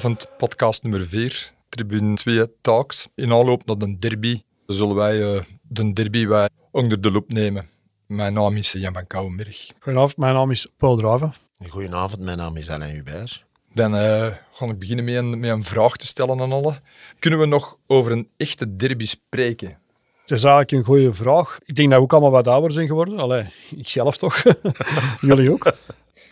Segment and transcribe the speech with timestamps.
[0.00, 3.08] Goedenavond, podcast nummer 4, tribune 2 Talks.
[3.14, 7.66] In aanloop naar de derby zullen wij uh, de derby wij onder de loep nemen.
[8.06, 9.70] Mijn naam is Jan van Kouwenberg.
[9.78, 11.34] Goedenavond, mijn naam is Paul Draven.
[11.68, 13.44] Goedenavond, mijn naam is Alain Hubert.
[13.74, 16.74] Dan uh, ga ik beginnen met een, met een vraag te stellen aan alle.
[17.18, 19.78] Kunnen we nog over een echte derby spreken?
[20.20, 21.58] Het is eigenlijk een goede vraag.
[21.64, 23.18] Ik denk dat we ook allemaal wat ouder zijn geworden.
[23.18, 23.44] Allee,
[23.76, 24.42] ik zelf toch.
[25.20, 25.72] Jullie ook.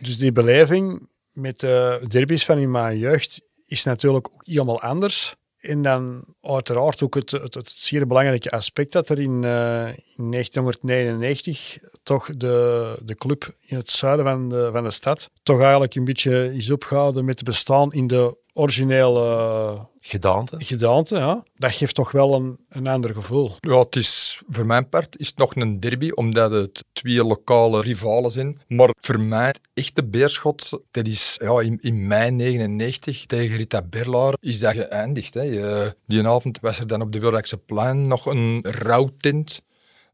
[0.00, 5.34] Dus die beleving met de derbies van in mijn jeugd is natuurlijk ook helemaal anders.
[5.58, 11.78] En dan uiteraard ook het, het, zeer belangrijke aspect dat er in, uh, in 1999
[12.02, 16.04] toch de, de club in het zuiden van de, van de stad toch eigenlijk een
[16.04, 20.56] beetje is opgehouden met te bestaan in de originele gedaante.
[20.58, 21.42] gedaante ja.
[21.54, 23.52] Dat geeft toch wel een, een ander gevoel.
[23.60, 27.80] Ja, het is, voor mijn part is het nog een derby, omdat het twee lokale
[27.80, 28.60] rivalen zijn.
[28.66, 34.34] Maar voor mij, echte beerschot, dat is ja, in, in mei 99 tegen Rita Berlaar,
[34.40, 35.34] is dat geëindigd.
[35.34, 35.90] Hè.
[36.06, 39.60] Die avond was er dan op de Wilrijkse plein nog een rouwtint.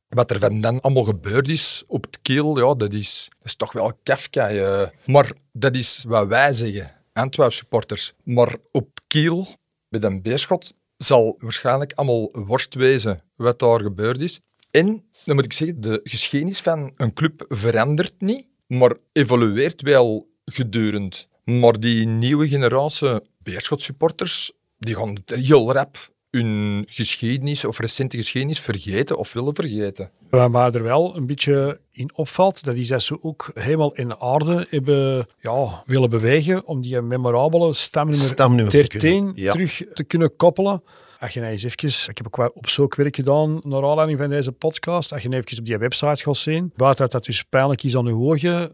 [0.09, 3.55] Wat er van dan allemaal gebeurd is op het keel, ja, dat, is, dat is
[3.55, 4.47] toch wel Kafka.
[4.47, 4.93] Ja.
[5.07, 8.13] Maar dat is wat wij zeggen, Antwerp supporters.
[8.25, 9.47] Maar op kiel,
[9.89, 14.41] met een beerschot, zal waarschijnlijk allemaal worst wezen wat daar gebeurd is.
[14.71, 20.29] En, dan moet ik zeggen, de geschiedenis van een club verandert niet, maar evolueert wel
[20.45, 21.29] gedurend.
[21.45, 29.19] Maar die nieuwe generatie beerschot-supporters, die gaan heel rap hun geschiedenis of recente geschiedenis vergeten
[29.19, 30.11] of willen vergeten.
[30.31, 34.17] Wat mij er wel een beetje in opvalt, dat is dat ze ook helemaal in
[34.17, 39.53] aarde hebben ja, willen bewegen om die memorabele stamnummer, Stamnummer 13 te ja.
[39.53, 40.83] terug te kunnen koppelen.
[41.19, 44.53] Als je nou eens even, ik heb ook wel opzoekwerk gedaan naar aanleiding van deze
[44.53, 45.13] podcast.
[45.13, 47.97] Als je nou even op die website gaat zien, buiten dat dat dus pijnlijk is
[47.97, 48.71] aan je ogen,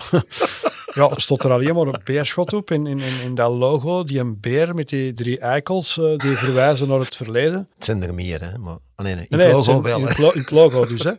[0.94, 4.02] ja, stond er alleen maar een beerschot op in, in, in, dat logo.
[4.04, 7.68] Die een beer met die drie eikels, uh, die verwijzen naar het verleden.
[7.74, 8.58] Het zijn er meer, hè?
[8.58, 9.98] Maar, oh nee, nee, nee, het het logo zijn- wel.
[9.98, 11.02] in, het lo- in het logo dus.
[11.02, 11.12] Hè.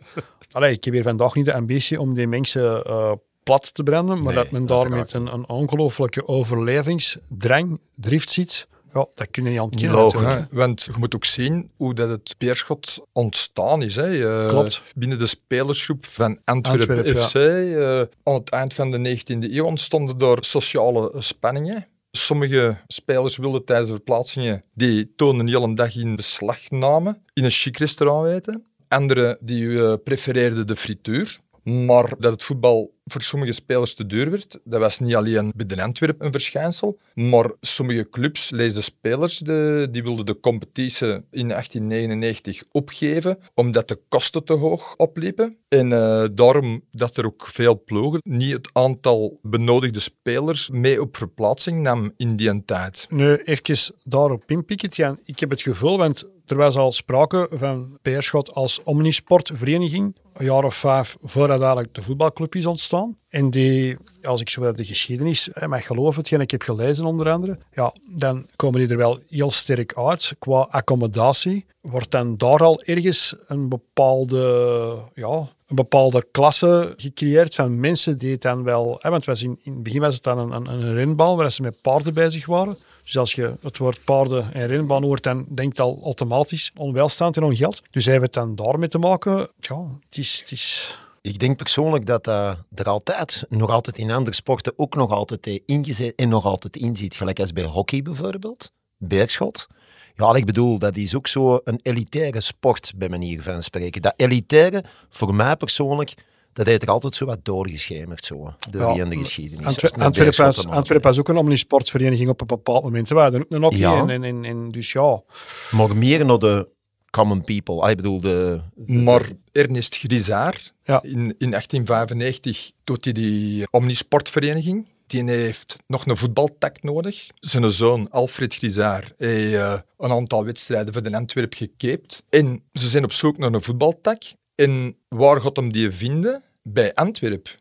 [0.52, 3.12] Allee, ik heb hier vandaag niet de ambitie om die mensen eh,
[3.42, 8.66] plat te branden, maar Nee, dat men daar met een, een ongelooflijke overlevingsdrang, drift zit,
[8.94, 10.32] ja, dat kun je niet ontkennen natuurlijk.
[10.32, 13.96] Ja, want je moet ook zien hoe dat het beerschot ontstaan is.
[13.96, 14.42] Hè.
[14.42, 14.82] Eh, Klopt.
[14.94, 17.34] Binnen de spelersgroep van Antwerpen, FC.
[17.34, 21.86] eh, aan het eind van de 19e eeuw ontstonden daar sociale spanningen.
[22.10, 25.12] Sommige spelers wilden tijdens de verplaatsingen, die
[25.48, 28.66] heel een dag in beslag namen, in een chic restaurant eten.
[28.88, 31.38] Anderen die eh, prefereerden de frituur.
[31.62, 35.66] Maar dat het voetbal voor sommige spelers te duur werd, dat was niet alleen bij
[35.66, 41.48] de Antwerp een verschijnsel, maar sommige clubs, de spelers, de, die wilden de competitie in
[41.48, 45.56] 1899 opgeven, omdat de kosten te hoog opliepen.
[45.68, 51.16] En eh, daarom dat er ook veel ploegen niet het aantal benodigde spelers mee op
[51.16, 53.06] verplaatsing nam in die tijd.
[53.10, 54.88] Nu, even daarop inpikken.
[54.92, 55.18] Jan.
[55.24, 60.64] Ik heb het gevoel, want er was al sprake van Beerschot als omnisportvereniging, een jaar
[60.64, 63.16] of vijf voordat eigenlijk de voetbalclub is ontstaan.
[63.28, 67.30] En die, als ik zo de geschiedenis hè, mag geloven, hetgeen ik heb gelezen onder
[67.30, 71.64] andere, ja, dan komen die er wel heel sterk uit qua accommodatie.
[71.80, 78.32] Wordt dan daar al ergens een bepaalde, ja, een bepaalde klasse gecreëerd van mensen die
[78.32, 78.98] het dan wel...
[79.00, 81.52] Hè, want was in, in het begin was het dan een, een, een renbal waar
[81.52, 82.76] ze met paarden bezig waren.
[83.12, 87.42] Dus als je het woord paarden en renbaan hoort, dan denkt al automatisch onwelstand en
[87.42, 87.82] ongeld.
[87.90, 89.48] Dus heeft het dan daarmee te maken.
[89.58, 90.40] Ja, het is...
[90.40, 94.94] Het is Ik denk persoonlijk dat dat er altijd, nog altijd in andere sporten, ook
[94.94, 97.16] nog altijd eh, ingezet en nog altijd in zit.
[97.16, 99.66] Gelijk als bij hockey bijvoorbeeld, beerschot.
[100.14, 104.02] Ja, ik bedoel, dat is ook zo een elitaire sport, bij manier van spreken.
[104.02, 106.14] Dat elitaire, voor mij persoonlijk,
[106.52, 109.92] dat heeft er altijd zo wat doorgeschemerd, zo, door Ja, in de geschiedenis.
[109.92, 113.08] Antwerpen was, Antwerpen ook een omnisportvereniging op een bepaald moment.
[113.08, 114.00] We hadden ook een hockey Ja.
[114.00, 115.22] en, en, en, en dus ja...
[115.70, 116.68] Maar meer naar de
[117.10, 117.80] common people.
[117.80, 118.60] Ah, ik bedoel, de...
[118.86, 121.02] Maar Ernest Grisaar, Ja.
[121.02, 124.86] in, in 1895 doet hij die omnisportvereniging.
[125.06, 127.26] Die heeft nog een voetbaltak nodig.
[127.34, 132.22] Zijn zoon Alfred Grisaar heeft eh, een aantal wedstrijden voor de Antwerp gekeept.
[132.28, 134.22] En ze zijn op zoek naar een voetbaltak.
[134.54, 136.42] En waar gaat hem die vinden?
[136.62, 137.58] Bij Antwerp.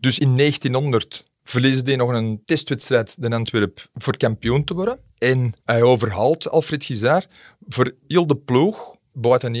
[0.00, 4.98] Dus in 1900 verliezen die nog een testwedstrijd de Antwerp voor kampioen te worden.
[5.18, 7.26] En hij overhaalt Alfred Gizaar
[7.68, 9.54] voor heel de ploeg, buiten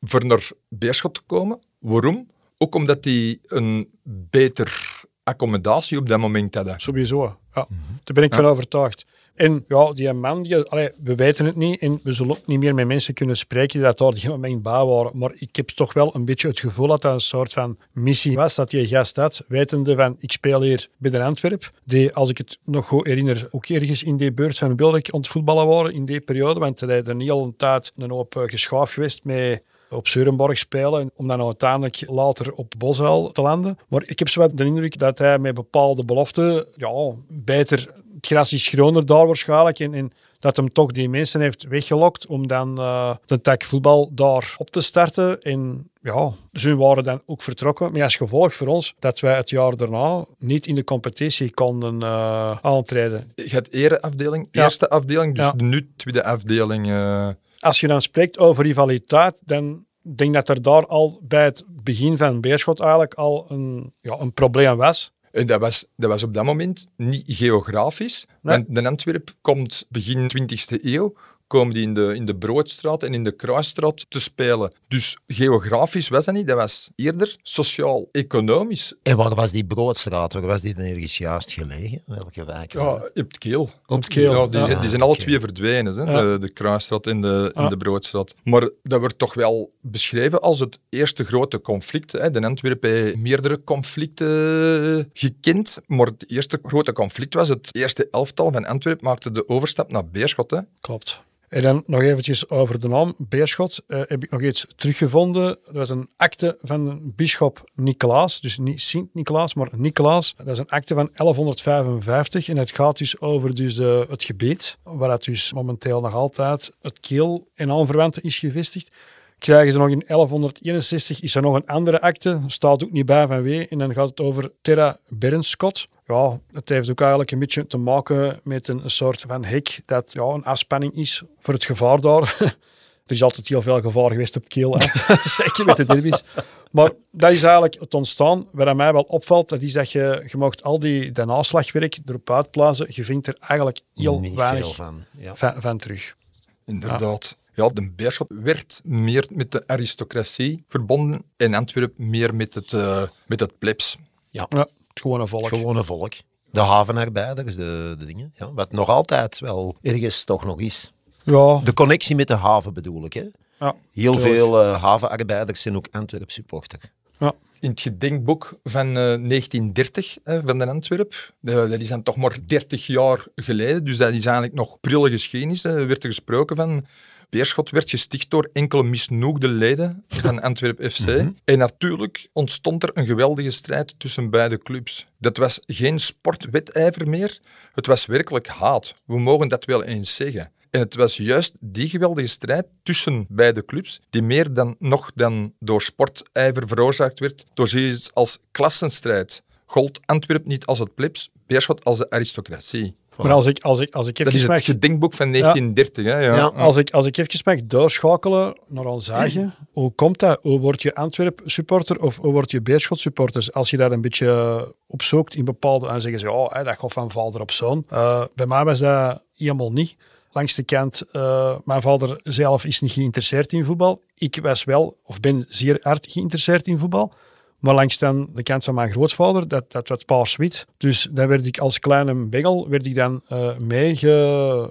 [0.00, 1.58] voor naar Beerschot te komen.
[1.78, 2.30] Waarom?
[2.58, 6.80] Ook omdat die een beter accommodatie op dat moment hadden.
[6.80, 7.66] Sowieso, ja.
[8.04, 9.04] Daar ben ik van overtuigd.
[9.38, 10.56] En ja, die man, die,
[11.02, 13.82] we weten het niet en we zullen ook niet meer met mensen kunnen spreken die
[13.82, 15.18] dat daar die met mij in bouw waren.
[15.18, 18.36] Maar ik heb toch wel een beetje het gevoel dat dat een soort van missie
[18.36, 22.30] was, dat die gast had, wetende van, ik speel hier bij de Antwerp, die, als
[22.30, 25.66] ik het nog goed herinner, ook ergens in die beurt van Willik aan het voetballen
[25.66, 28.92] waren in die periode, want hij er niet al een tijd een hoop eh, geschaafd
[28.92, 33.78] geweest met op Zeurenborg spelen, om dan uiteindelijk later op Boshuil te landen.
[33.88, 38.26] Maar ik heb zo wat de indruk dat hij met bepaalde beloften, ja, beter, het
[38.26, 42.46] gras is groener daar waarschijnlijk, en, en dat hem toch die mensen heeft weggelokt om
[42.46, 45.42] dan uh, de tak voetbal daar op te starten.
[45.42, 47.92] En ja, ze waren dan ook vertrokken.
[47.92, 52.00] Maar als gevolg voor ons dat wij het jaar daarna niet in de competitie konden
[52.00, 53.32] uh, aantreden.
[53.34, 54.62] Je hebt ereafdeling, ja.
[54.62, 55.52] eerste afdeling, dus ja.
[55.56, 56.86] nu tweede afdeling.
[56.86, 57.28] Uh...
[57.58, 62.16] Als je dan spreekt over rivaliteit, dan denk dat er daar al bij het begin
[62.16, 65.12] van Beerschot eigenlijk al een, ja, een probleem was.
[65.32, 68.26] En dat was, dat was op dat moment niet geografisch.
[68.42, 68.56] Nee.
[68.56, 71.12] Want de Antwerp komt begin 20e eeuw
[71.48, 74.72] komen die in de, in de Broodstraat en in de Kruisstraat te spelen.
[74.88, 78.94] Dus geografisch was dat niet, dat was eerder sociaal-economisch.
[79.02, 80.32] En waar was die Broodstraat?
[80.32, 82.02] Waar was die dan ergens juist gelegen?
[82.06, 82.72] Welke wijk?
[82.72, 83.70] Ja, op het Keel.
[83.86, 84.32] Op het Keel.
[84.32, 86.02] Ja, die, zijn, die zijn alle twee verdwenen, hè?
[86.02, 86.20] Ja.
[86.20, 88.34] De, de Kruisstraat en de, en de Broodstraat.
[88.44, 92.12] Maar dat wordt toch wel beschreven als het eerste grote conflict.
[92.12, 92.30] Hè?
[92.30, 98.52] De Antwerpen heeft meerdere conflicten gekend, maar het eerste grote conflict was het eerste elftal
[98.52, 100.50] van Antwerpen maakte de overstap naar Beerschot.
[100.50, 100.60] Hè?
[100.80, 101.20] Klopt.
[101.48, 103.82] En dan nog eventjes over de naam Beerschot.
[103.88, 105.58] Uh, heb ik nog iets teruggevonden.
[105.64, 108.40] Dat was een akte van bischop Nicolaas.
[108.40, 110.34] Dus niet Sint-Nicolaas, maar Nicolaas.
[110.36, 112.48] Dat is een akte van 1155.
[112.48, 117.00] En het gaat dus over dus het gebied, waar het dus momenteel nog altijd het
[117.00, 118.90] keel en aanverwanten is gevestigd.
[119.38, 123.26] Krijgen ze nog in 1161 is er nog een andere akte, staat ook niet bij
[123.26, 123.68] van wie.
[123.68, 127.76] En dan gaat het over Terra Bernskot ja, het heeft ook eigenlijk een beetje te
[127.76, 132.36] maken met een, soort van hek dat ja, een afspanning is voor het gevaar daar.
[133.06, 134.80] er is altijd heel veel gevaar geweest op het keel,
[135.38, 136.22] zeker met de derbies.
[136.70, 138.46] Maar dat is eigenlijk het ontstaan.
[138.52, 142.30] Wat mij wel opvalt, dat is dat je, je mocht al die de naslagwerk erop
[142.30, 142.86] uitplazen.
[142.90, 145.36] Je vindt er eigenlijk heel Niet weinig van, ja.
[145.36, 146.16] van, van, terug.
[146.64, 147.36] Inderdaad.
[147.40, 147.47] Ja.
[147.58, 153.02] Ja, de Beerschot werd meer met de aristocratie verbonden en Antwerpen meer met het, uh,
[153.26, 153.96] met het plebs.
[154.30, 154.46] Ja.
[154.48, 154.68] ja.
[154.88, 155.48] Het gewone volk.
[155.48, 156.12] Gewone volk.
[156.50, 158.32] De havenarbeiders, de, de dingen.
[158.36, 160.92] Ja, wat nog altijd wel ergens toch nog is.
[161.22, 161.60] Ja.
[161.64, 163.12] De connectie met de haven bedoel ik.
[163.12, 163.24] Hè.
[163.58, 164.34] Ja, Heel tuurlijk.
[164.34, 166.92] veel uh, havenarbeiders zijn ook Antwerp supporter.
[167.18, 167.34] Ja.
[167.60, 172.38] In het gedenkboek van uh, 1930 uh, van de Antwerp, dat is dan toch maar
[172.46, 175.64] 30 jaar geleden, dus dat is eigenlijk nog prille geschiedenis.
[175.64, 176.84] Er werd er gesproken van
[177.28, 181.06] Beerschot werd gesticht door enkele misnoegde leden van Antwerp FC.
[181.06, 181.34] Mm -hmm.
[181.44, 185.06] En natuurlijk ontstond er een geweldige strijd tussen beide clubs.
[185.18, 187.38] Dat was geen sportwedijver meer,
[187.72, 188.94] het was werkelijk haat.
[189.04, 190.52] We mogen dat wel eens zeggen.
[190.70, 195.54] En het was juist die geweldige strijd tussen beide clubs, die meer dan nog dan
[195.58, 199.42] door sportijver veroorzaakt werd, door zoiets als klassenstrijd.
[199.66, 202.96] Gold Antwerp niet als het plebs, Beerschot als de aristocratie.
[203.22, 204.64] Maar als ik, als ik, als ik dat is het mag...
[204.64, 206.04] gedenkboek van 1930.
[206.04, 206.10] Ja.
[206.10, 206.24] Hè?
[206.24, 206.36] Ja.
[206.36, 209.54] Ja, als, ik, als ik even mag doorschakelen naar Alzage, mm.
[209.72, 210.38] hoe komt dat?
[210.42, 213.52] Hoe word je Antwerp supporter of hoe word je Beerschot supporters?
[213.52, 215.86] Als je dat een beetje opzoekt in bepaalde...
[215.86, 217.84] Dan zeggen ze, oh, dat gaat van vader op zoon.
[217.92, 219.96] Uh, bij mij was dat helemaal niet.
[220.32, 224.02] Langs de kant, uh, mijn vader zelf is niet geïnteresseerd in voetbal.
[224.14, 227.12] Ik was wel, of ben zeer hard geïnteresseerd in voetbal.
[227.58, 230.66] Maar langs dan de kant van mijn grootvader, dat, dat werd paars-wit.
[230.76, 234.08] Dus daar werd ik als kleine bengel werd ik dan uh, meege...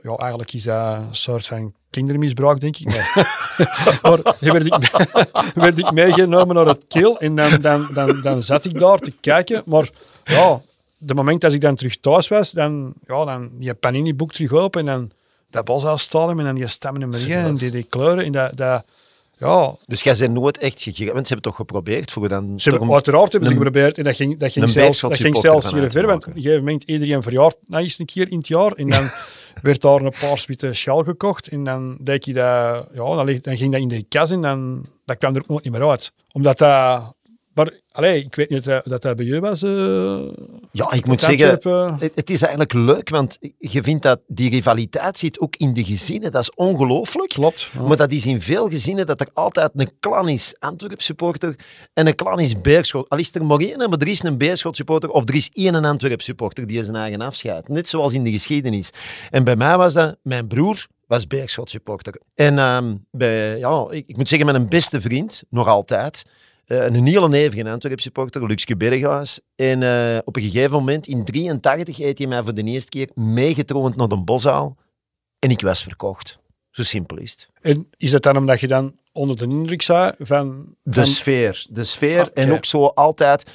[0.03, 2.87] Ja, eigenlijk is dat een soort van kindermisbruik, denk ik.
[2.87, 3.01] Nee.
[4.01, 4.91] maar werd ik,
[5.55, 9.13] werd ik meegenomen naar het keel en dan, dan, dan, dan zat ik daar te
[9.21, 9.61] kijken.
[9.65, 9.89] Maar
[10.23, 10.61] ja,
[10.97, 14.79] de moment dat ik dan terug thuis was, dan, ja, dan je panini-boek terug open
[14.79, 15.11] en dan
[15.49, 18.25] dat Boshuisstadium en dan die stemmen en en die, die kleuren.
[18.25, 18.85] En dat, dat,
[19.37, 19.75] ja.
[19.85, 22.59] Dus jij bent nooit echt gegaan, want ze hebben toch geprobeerd voor dan...
[22.59, 25.71] Ze hebben, uiteraard hebben ze geprobeerd en dat ging, dat ging zelfs, dat ging zelfs
[25.71, 28.47] hier ver, want op een gegeven moment iedereen verjaart nou, eens een keer in het
[28.47, 29.09] jaar en dan
[29.61, 33.71] werd daar een paars-witte sjaal gekocht en dan denk je dat, ja, dan, dan ging
[33.71, 36.11] dat in de kas en dan dat kwam er ook nooit niet meer uit.
[36.31, 37.15] Omdat dat...
[37.57, 39.63] Maar allee, ik weet niet of dat, dat bij jou was.
[39.63, 40.19] Uh,
[40.71, 41.99] ja, ik moet zeggen, uh...
[41.99, 46.31] het, is eigenlijk leuk, want je vindt dat die rivaliteit zit ook in de gezinnen.
[46.31, 47.29] Dat is ongelooflijk.
[47.29, 47.69] Klopt.
[47.73, 47.81] Ja.
[47.81, 51.55] Maar dat is in veel gezinnen dat er altijd een klan is Antwerp supporter
[51.93, 53.09] en een klan is Beerschot.
[53.09, 55.73] Al is er maar één, maar er is een Beerschot supporter of er is één
[55.73, 57.67] een Antwerp supporter die zijn eigen afscheidt.
[57.67, 58.89] Net zoals in de geschiedenis.
[59.29, 62.21] En bij mij was dat, mijn broer was Beerschot supporter.
[62.35, 66.23] En um, bij, ja, ik, ik moet zeggen, mijn beste vriend, nog altijd
[66.67, 69.39] Eh, een hele nevige Antwerp supporter, Luxke Berghuis.
[69.55, 73.09] En eh, op een gegeven moment, in 83, heeft hij mij voor de eerste keer
[73.13, 74.77] meegetroond naar de boszaal.
[75.39, 76.39] En ik was verkocht.
[76.71, 77.49] Zo simpel is het.
[77.61, 80.75] En is dat dan omdat je dan onder de indruk zat van...
[80.83, 81.65] De sfeer.
[81.69, 82.21] De sfeer.
[82.21, 83.51] Ah, En ook zo altijd...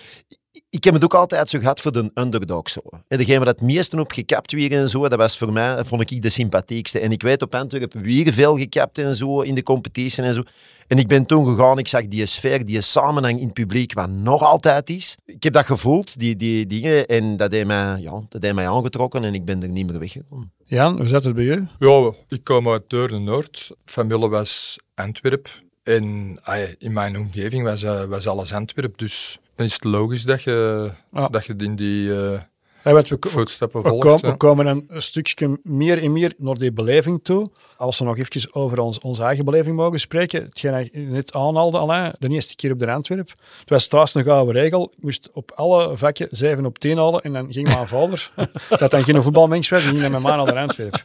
[0.75, 2.71] Ik heb het ook altijd zo gehad voor de underdog.
[2.71, 2.81] Zo.
[3.09, 6.11] En degene waar het meeste op gekapt weer en zo, dat was voor mij, vond
[6.11, 6.99] ik de sympathiekste.
[6.99, 10.43] En ik weet op Antwerpen weer veel gekapt en zo in de competitie en zo.
[10.87, 14.09] En ik ben toen gegaan, ik zag die sfeer, die samenhang in het publiek, wat
[14.09, 15.17] nog altijd is.
[15.25, 18.69] Ik heb dat gevoeld, die, die dingen, en dat heeft, mij, ja, dat heeft mij
[18.69, 20.53] aangetrokken en ik ben er niet meer weggekomen.
[20.65, 21.67] Jan, hoe zat het bij je?
[21.79, 23.71] Ja, ik kom uit Deurne-Noord.
[23.85, 25.49] Familie was Antwerp.
[25.83, 26.39] En
[26.79, 28.99] in mijn omgeving was, eh, was alles Antwerp.
[28.99, 31.29] Dus dan is het logisch dat je, Ja.
[31.29, 32.41] dat je in die eh,
[32.85, 34.21] Ja, we, voetstappen we volgt.
[34.21, 37.51] we komen een stukje meer en meer naar die beleving toe.
[37.77, 40.43] Als we nog even over ons, onze eigen beleving mogen spreken.
[40.43, 43.29] Hetgeen je net aanhaalde, Alain, de eerste keer op de Antwerp.
[43.61, 44.93] Het was thuis een gouden regel.
[44.97, 47.21] Ik moest op alle vakken 7 op 10 halen.
[47.23, 48.31] En dan ging mijn vader,
[48.79, 51.05] dat dan geen voetbalmens was, die ging dan met mij naar de Antwerp.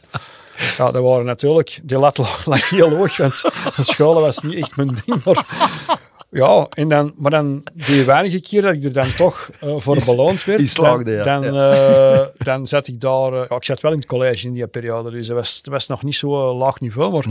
[0.78, 1.80] Ja, dat waren natuurlijk...
[1.82, 3.42] Die lat lag heel hoog, want
[3.78, 5.24] scholen was niet echt mijn ding.
[5.24, 5.46] Maar
[6.30, 9.98] ja, en dan, maar dan die weinige keer dat ik er dan toch eh, voor
[10.04, 11.22] beloond werd, slaagde, ja.
[11.22, 13.32] dan, eh, dan zat ik daar...
[13.32, 15.86] eh, ik zat wel in het college in die periode, dus dat was, dat was
[15.86, 17.24] nog niet zo laag niveau, maar...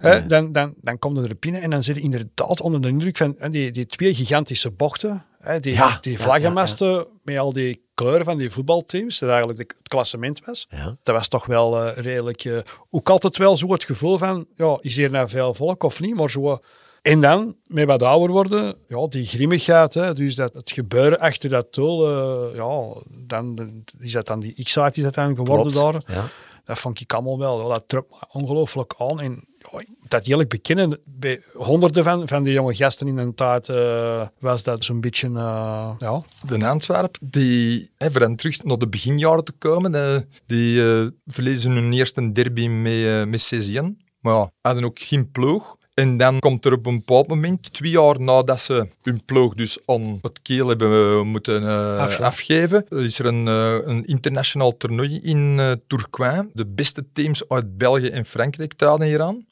[0.00, 0.26] Nee.
[0.26, 3.16] dan, dan, dan kom je er binnen en dan zit je inderdaad onder de indruk
[3.16, 7.84] van die, die twee gigantische bochten, hè, die, Ja, die ja, vlaggenmasten met al die
[7.94, 10.68] kleuren van die voetbalteams, dat eigenlijk het klassement was.
[11.02, 12.64] Dat was toch wel redelijk...
[12.90, 16.14] ook altijd wel zo het gevoel van, ja, is hier nou veel volk of niet?
[16.14, 16.60] Maar zo...
[17.02, 21.48] En dan, met wat ouder worden, ja, die grimmigheid, hè, dus dat, het gebeuren achter
[21.48, 26.06] dat doel, eh, ja, dan is dat dan die X-site is dat dan geworden Klopt,
[26.06, 26.16] daar.
[26.16, 26.28] Ja.
[26.64, 29.20] Dat vond ik allemaal wel, dat trok me ongelooflijk aan.
[29.20, 33.18] En ja, ik moet dat eerlijk bekennen, bij honderden van, van die jonge gasten in
[33.18, 38.78] een tijd eh, was dat zo'n beetje, eh, ja, de Antwerp, die, dan terug naar
[38.78, 40.82] de beginjaren te komen, die
[41.26, 44.00] verliezen hun eerste derby met, met CZN.
[44.20, 45.76] Maar ja, hadden ook geen ploeg.
[45.94, 49.78] En dan komt er op een bepaald moment, twee jaar nadat ze hun ploeg dus
[49.86, 52.24] aan het keel hebben eh, moeten eh, Afgeven.
[52.24, 56.50] afgeven, is er een, eh, een internationaal toernooi in eh Tourcoing.
[56.52, 59.46] De beste teams uit België en Frankrijk traden hier aan.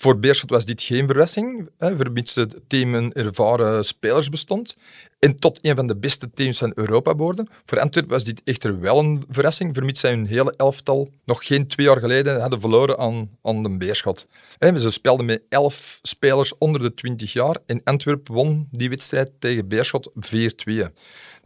[0.00, 4.76] Voor Beerschot was dit geen verrassing, vermits het team een ervaren spelers bestond.
[5.18, 7.46] En tot een van de beste teams van Europa behoorde.
[7.64, 11.66] Voor Antwerpen was dit echter wel een verrassing, vermits zij hun hele elftal nog geen
[11.66, 14.26] twee jaar geleden hadden verloren aan, aan de Beerschot.
[14.58, 19.68] Ze speelden met elf spelers onder de 20 jaar en Antwerpen won die wedstrijd tegen
[19.68, 20.10] Beerschot
[20.70, 20.90] 4-2.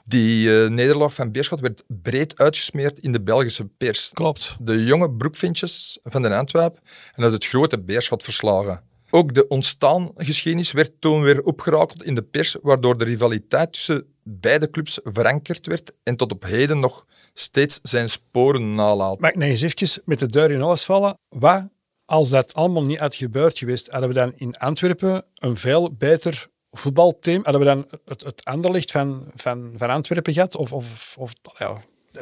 [0.08, 4.56] Die eh, nederlaag van Beerschot werd breed uitgesmeerd in de Belgische pers klopt.
[4.60, 6.78] de jonge broekvintjes van de Antwerp
[7.14, 8.82] en uit het grote Beerschot verslagen.
[9.10, 14.70] Ook de ontstaangeschiedenis werd toen weer opgerakeld in de pers, waardoor de rivaliteit tussen beide
[14.70, 19.20] clubs verankerd werd en tot op heden nog steeds zijn sporen nalaat.
[19.20, 21.18] Mag ik nog eens even met de deur in huis vallen?
[21.28, 21.68] Wat,
[22.04, 26.48] als dat allemaal niet had gebeurd geweest, hadden we dan in Antwerpen een veel beter
[26.78, 27.40] voetbalteam?
[27.42, 30.56] Hadden we dan het, het Anderlecht van, van, van Antwerpen gehad?
[30.56, 31.72] Of, of, of ja,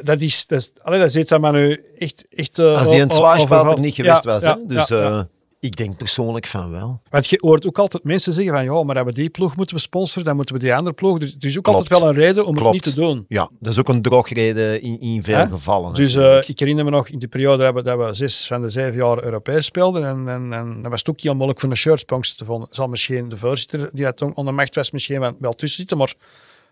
[0.01, 2.25] dat is, dat is, allee, dat is iets dat me nu echt...
[2.29, 3.77] echt eh, Als die een o- o- zwaarspel overvalt.
[3.77, 4.43] er niet geweest Ja, was.
[4.43, 4.65] ja, hè?
[4.65, 5.27] Dus ja, ja.
[5.63, 7.01] Ik denk persoonlijk van wel.
[7.09, 9.75] Want je hoort ook altijd mensen zeggen van, ja, maar dat we die ploeg moeten
[9.75, 11.19] we sponsoren, dan moeten we die andere ploeg.
[11.19, 11.77] Dus er is ook Klopt.
[11.79, 12.75] altijd wel een reden om Klopt.
[12.75, 13.25] het niet te doen.
[13.27, 15.93] Ja, dat is ook een drogreden in, in veel gevallen.
[15.93, 18.61] Dus eh, ik herinner me nog in die periode dat we, dat we zes van
[18.61, 20.05] de zeven jaar Europees speelden.
[20.07, 22.67] En, en, en dat was het ook heel moeilijk voor een shirtsponsor te vinden.
[22.69, 25.97] Zal misschien de voorzitter die dat onder macht was, misschien wel, wel tussen zitten.
[25.97, 26.13] Maar,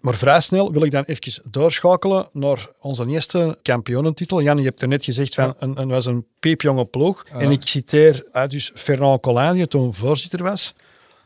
[0.01, 4.41] maar vrij snel wil ik dan even doorschakelen naar onze eerste kampioenentitel.
[4.41, 7.25] Jan, je hebt er net gezegd van een, een was een piepjonge ploeg.
[7.33, 10.73] En ik citeer uit dus Fernand Collin, die toen voorzitter was.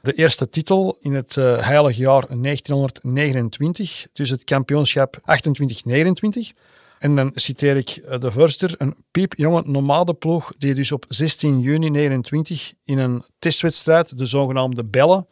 [0.02, 5.24] De eerste titel in het eh, heilige jaar 1929, dus het kampioenschap 28-29.
[7.00, 11.90] En dan citeer ik eh, de voorzitter, een piepjonge nomadenploeg die dus op 16 juni
[11.90, 15.28] 29 in een testwedstrijd, de zogenaamde Bellen,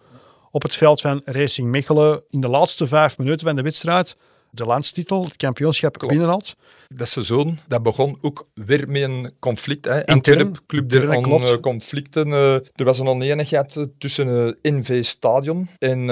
[0.54, 4.16] op het veld van Racing Mechelen in de laatste vijf minuten van de wedstrijd
[4.54, 6.14] de landstitel, het kampioenschap Klopt.
[6.14, 6.56] binnenhaalt.
[6.88, 9.86] Dat seizoen dat begon ook weer met een conflict.
[9.86, 10.06] Hè.
[10.06, 12.28] Antwerp club aan conflicten.
[12.32, 16.08] eh, er was een oneenigheid eh, tussen eh, NV Stadion en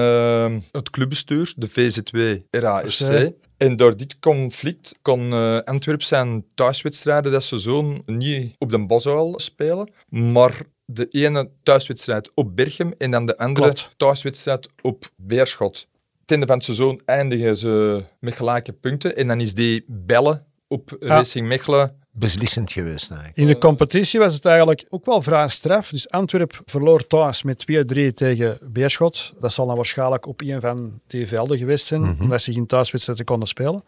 [0.72, 3.00] het clubbestuur, de VZ2 RASC.
[3.00, 3.30] RASC.
[3.58, 9.34] En door dit conflict kon eh Antwerp zijn thuiswedstrijden dat seizoen niet op de Bosuil
[9.38, 10.62] spelen, maar
[10.94, 13.94] de ene thuiswedstrijd op Berchem en dan de andere Klopt.
[13.98, 15.88] thuiswedstrijd op Beerschot.
[16.26, 20.46] Ten einde van het seizoen eindigen ze met gelijke punten en dan is die bellen
[20.68, 21.08] op Ja.
[21.08, 23.38] Racing Mechelen beslissend geweest eigenlijk.
[23.40, 25.90] In de competitie was het eigenlijk ook wel vrij straf.
[25.90, 29.34] Dus Antwerp verloor thuis met 2-3 tegen Beerschot.
[29.40, 32.22] Dat zal dan waarschijnlijk op een van die velden geweest zijn, Mhm.
[32.22, 33.84] omdat ze geen thuiswedstrijden konden spelen.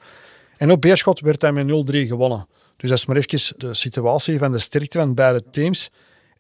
[0.58, 2.48] En op Beerschot werd hij met 0-3 gewonnen.
[2.78, 5.90] Dus dat is maar even de situatie van de sterkte van beide teams.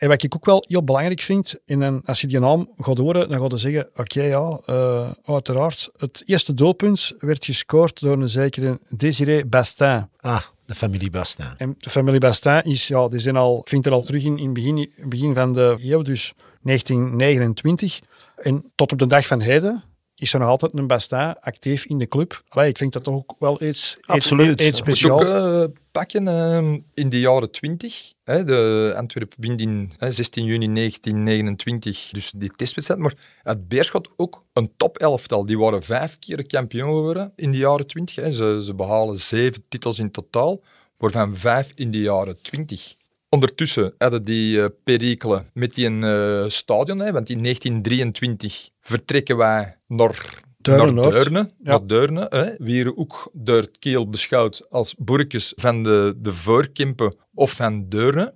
[0.03, 2.97] En wat ik ook wel heel belangrijk vind, en dan, als je die naam gaat
[2.97, 5.89] horen, dan gaat je zeggen, oké ja, eh, uiteraard.
[5.97, 10.09] Het eerste doelpunt werd gescoord door een zekere Désiré Bastin.
[10.19, 11.45] Ah, de familie Bastin.
[11.57, 14.37] En de familie Bastin is, ja, die zijn al, ik vind het al terug in,
[14.37, 17.99] in het begin, begin van de eeuw, dus 1929.
[18.35, 19.83] En tot op de dag van heden
[20.15, 22.41] is er nog altijd een Bastin actief in de club.
[22.47, 24.61] Allee, ik vind dat toch ook wel iets, iets, Absoluut.
[24.61, 25.67] iets ook speciaals.
[25.93, 28.13] Pakken eh, in de jaren 20.
[28.23, 33.01] Hè, de Antwerp wint in hè, 16 juni 1929 dus die testwedstrijd.
[33.01, 35.45] Maar het Beerschot ook een top elftal.
[35.45, 38.15] Die waren vijf keer kampioen geworden in de jaren 20.
[38.15, 38.31] Hè.
[38.31, 40.61] Ze, ze behalen zeven titels in totaal,
[40.97, 42.95] waarvan vijf in de jaren 20.
[43.29, 50.41] Ondertussen hadden die perikelen met die eh, stadion, hè, want in 1923 vertrekken wij naar
[50.63, 51.11] Deurne naar.
[51.11, 51.79] Deurne, Ja.
[51.79, 52.91] Deurne hè.
[52.95, 58.33] Ook door het keel beschouwd als boerkjes van de, de voorkempen of van Deurne.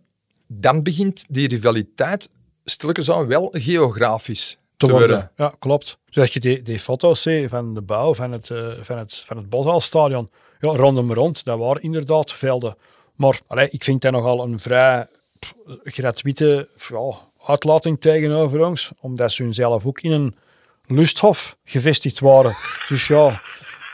[0.48, 2.30] Dan begint die rivaliteit
[2.66, 5.10] stilletjes aan wel geografisch te, te worden.
[5.10, 5.32] worden.
[5.36, 5.98] Ja, klopt.
[6.14, 9.38] Als je die, die foto's ziet van de bouw van het, eh van het, van
[9.38, 10.30] het Boshaalstadion,
[10.60, 12.76] ja, rondom rond, dat waren inderdaad velden.
[13.16, 15.08] Maar allee, ik vind dat nogal een vrij
[15.40, 15.54] pff,
[15.84, 17.14] gratuite ja,
[17.46, 20.36] uitlating tegenover ons, omdat ze hunzelf ook in een
[20.88, 22.56] lusthof gevestigd waren.
[22.88, 23.42] Dus ja,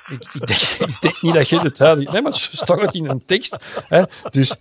[0.07, 0.27] ik,
[0.88, 2.12] ik, denk, niet dat je het huidige...
[2.12, 3.57] Nee, maar het staat het in een tekst.
[3.88, 4.03] Hè?
[4.29, 4.51] Dus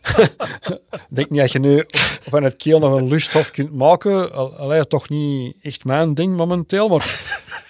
[0.91, 1.85] ik denk niet dat je nu
[2.29, 4.33] van het keel nog een lusthof kunt maken.
[4.33, 6.89] Al- Allee, toch niet echt mijn ding momenteel.
[6.89, 7.21] Maar,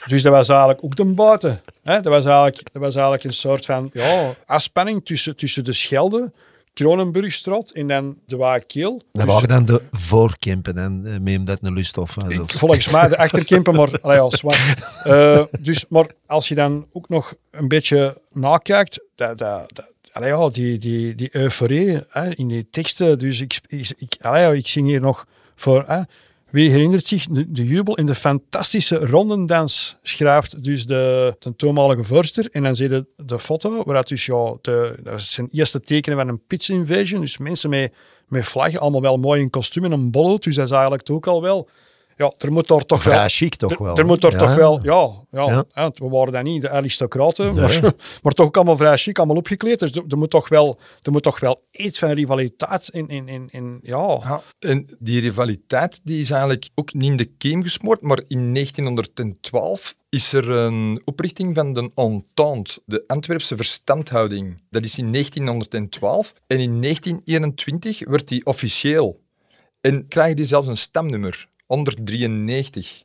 [0.07, 1.63] dus dat was eigenlijk ook de buiten.
[1.83, 2.01] Hè?
[2.01, 6.33] Dat, was eigenlijk, dat was eigenlijk een soort van ja, afspanning tussen, tussen de Schelde,
[6.75, 9.03] Kronenburgstraat en dan de Waagkeel.
[9.13, 12.15] Dat Dus- waren dan de voorkempen en uh, met dat lusthof.
[12.15, 12.55] hè, zelfs.
[12.59, 14.61] Volgens mij de achterkempen, maar allee, zwart.
[15.05, 20.29] Eh, dus, maar als je dan ook nog een beetje nakijkt, dat, dat, dat, allee,
[20.29, 23.19] ja, die, die, die euforie hè, in die teksten.
[23.19, 25.85] Dus ik, ik, ik, allee, ik zing hier nog voor.
[25.87, 26.01] Hè,
[26.53, 32.49] wie herinnert zich de, jubel in de fantastische rondendans schrijft dus de, de toenmalige voorster.
[32.51, 36.47] En dan zie je de, foto, waaruit dus ja, de, zijn eerste tekenen van een
[36.47, 37.21] pitch invasion.
[37.21, 37.95] Dus mensen met,
[38.29, 40.43] met vlaggen, allemaal wel mooi in kostuum en een bollout.
[40.43, 41.69] Dus dat is eigenlijk ook al wel...
[42.23, 43.15] Ja, er moet daar toch wel...
[43.15, 43.97] Vrij chic toch wel.
[43.97, 44.39] Er moet er Ja.
[44.39, 47.81] toch wel, ja, ja, we waren dan niet de aristocraten, maar,
[48.23, 49.79] maar toch ook allemaal vrij chic, allemaal opgekleed.
[49.79, 53.29] Dus er, er moet, toch wel, er moet toch wel iets van rivaliteit in, in,
[53.29, 54.19] in, in ja.
[54.23, 58.55] Ja, en die rivaliteit die is eigenlijk ook niet in de kiem gesmoord, maar in
[58.55, 64.63] 1912 is er een oprichting van de Entente, de Antwerpse verstandhouding.
[64.71, 69.21] Dat is in 1912 en in 1921 werd die officieel.
[69.81, 70.77] En krijgen die zelfs een
[71.73, 71.95] stemnummer,
[72.53, 73.03] 193.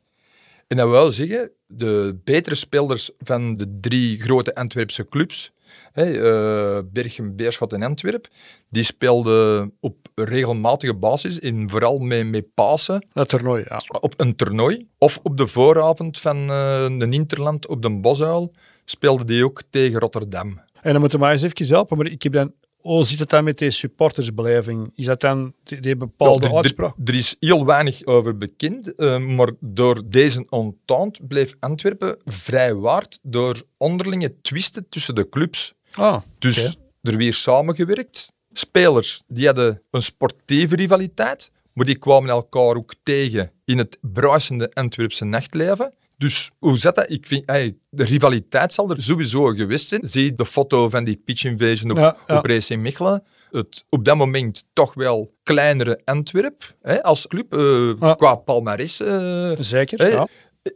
[0.68, 5.52] En dat wil zeggen, de betere spelers van de drie grote Antwerpse clubs,
[5.92, 8.28] hè, eh, Berchem, Beerschot en Antwerp,
[8.70, 13.82] die speelden op regelmatige basis, en vooral met, met Pasen, Dat toernooi, ja.
[14.00, 14.88] op een toernooi.
[14.98, 18.54] Of op de vooravond van eh een Interland op de Bosuil
[18.86, 20.62] speelden die ook tegen Rotterdam.
[20.82, 22.54] En dan moeten we maar eens even helpen, maar ik heb dan,
[22.88, 24.92] hoe zit het dan met die supportersbeleving?
[24.96, 26.96] Is dat dan die, die bepaalde Ja, er- uitspraak?
[27.06, 33.20] Er, is heel weinig over bekend, eh, maar door deze entente bleef Antwerpen vrij waard
[33.22, 35.74] door onderlinge twisten tussen de clubs.
[35.92, 38.32] Ah, Dus er weer samengewerkt.
[38.52, 44.72] Spelers die hadden een sportieve rivaliteit, maar die kwamen elkaar ook tegen in het bruisende
[44.74, 45.94] Antwerpse nachtleven.
[46.18, 47.10] Dus hoe zat dat?
[47.10, 50.02] Ik vind, ey, de rivaliteit zal er sowieso geweest zijn.
[50.04, 52.38] Zie de foto van die pitch invasion op, Ja, ja.
[52.38, 53.24] op Racing Mechelen.
[53.52, 58.14] Het op dat moment toch wel kleinere Antwerp hè, als club, eh, Ja.
[58.14, 59.00] qua palmarès.
[59.02, 60.28] eh, zeker, hè, ja.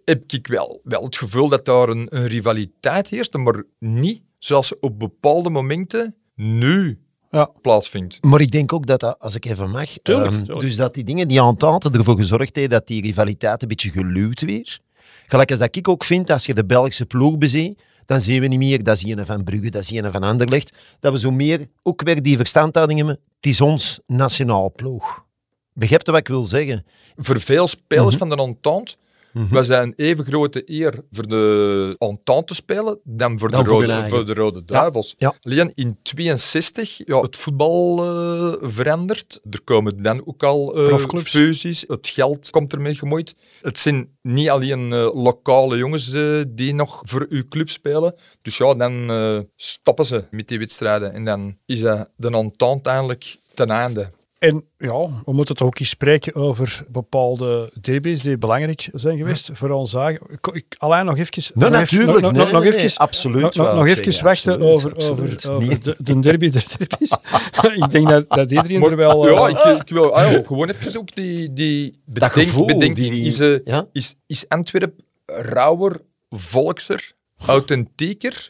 [0.06, 4.80] heb ik wel, wel het gevoel dat daar een, een rivaliteit heerst, maar niet zoals
[4.80, 7.00] op bepaalde momenten nu
[7.32, 7.50] Ja.
[7.62, 8.24] plaatsvindt.
[8.24, 10.60] Maar ik denk ook dat, dat als ik even mag, Tuurlijk, ehm, tuurlijk.
[10.60, 14.42] dus dat die dingen, die entente ervoor gezorgd heeft dat die rivaliteit een beetje geluwd
[14.42, 14.80] weer.
[15.32, 18.48] Gelijk als dat ik ook vind, als je de Belgische ploeg beziet, dan zien we
[18.48, 21.32] niet meer, dat is een van Brugge, dat is een van Anderlecht, dat we zo
[21.32, 25.26] meer ook weer die verstandhouding hebben, het is ons nationaal ploeg.
[25.74, 26.86] Begrijpt je wat ik wil zeggen?
[27.18, 28.18] Voor veel spelers Mhm.
[28.18, 28.96] van de Entente
[29.32, 33.70] was dat een even grote eer voor de Entente te spelen dan voor, Dan de,
[33.70, 35.16] voor rode, voor de Rode Duivels.
[35.18, 35.36] ja.
[35.42, 39.40] Alleen in 62, ja, het voetbal eh, verandert.
[39.50, 41.30] Er komen dan ook al Profclubs.
[41.30, 41.84] fusies.
[41.88, 43.36] Het geld komt ermee gemoeid.
[43.62, 46.12] Het zijn niet alleen eh, lokale jongens
[46.48, 48.16] die nog voor uw club spelen.
[48.42, 49.10] Dus ja, dan
[49.56, 51.14] stoppen ze met die wedstrijden.
[51.14, 54.10] En dan is dat de Entente eigenlijk ten einde.
[54.42, 59.50] En ja, we moeten toch ook eens spreken over bepaalde derbies die belangrijk zijn geweest
[59.54, 59.94] voor ons.
[59.94, 61.44] Ik, ik, alleen nog even...
[61.54, 62.10] Nee, nog natuurlijk.
[62.10, 64.24] even- Nog, nog, Nee, nog nee, nee, even, absoluut nog, wel, nog, nog zeg, even
[64.24, 65.46] wachten absoluut, over, absoluut.
[65.46, 67.12] over, de, de derby der derbies.
[67.86, 69.30] ik denk dat, dat iedereen Maar- er wel...
[69.30, 73.22] ja, eh, ik, ik wil ah, ja, gewoon even ook die, die bedenk, gevoel, die-
[73.26, 73.88] is, ja?
[73.92, 74.94] is, is Antwerp
[75.26, 77.12] rauwer, volkser,
[77.46, 78.50] authentieker?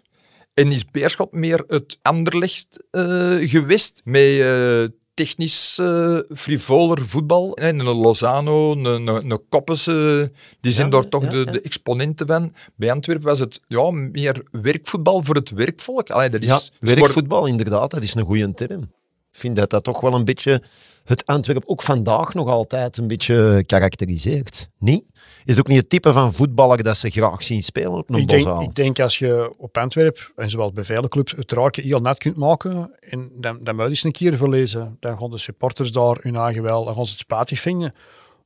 [0.53, 4.01] En is Beerschot meer het Anderlecht eh gewest?
[4.03, 4.83] Met eh,
[5.25, 7.53] technisch eh, frivoler voetbal.
[7.55, 11.51] En een Lozano, een, een, een Koppes, die zijn Ja, daar toch ja, de, ja.
[11.51, 12.53] de exponenten van.
[12.75, 16.09] Bij Antwerpen was het ja, meer werkvoetbal voor het werkvolk.
[16.09, 18.91] Allee, dat is sport- werkvoetbal, inderdaad, dat is een goede term.
[19.31, 20.61] Ik vind dat dat toch wel een beetje
[21.03, 24.67] het Antwerp ook vandaag nog altijd een beetje karakteriseert.
[24.77, 25.03] Niet?
[25.43, 28.19] Is het ook niet het type van voetballer dat ze graag zien spelen op een
[28.19, 31.83] ik, denk, ik denk als je op Antwerp, en zoals bij vele clubs, het raken
[31.83, 34.97] heel net kunt maken, en dan, dan moet je eens een keer verlezen.
[34.99, 37.91] Dan gaan de supporters daar hun eigen wel, dan gaan ze het spatig vinden.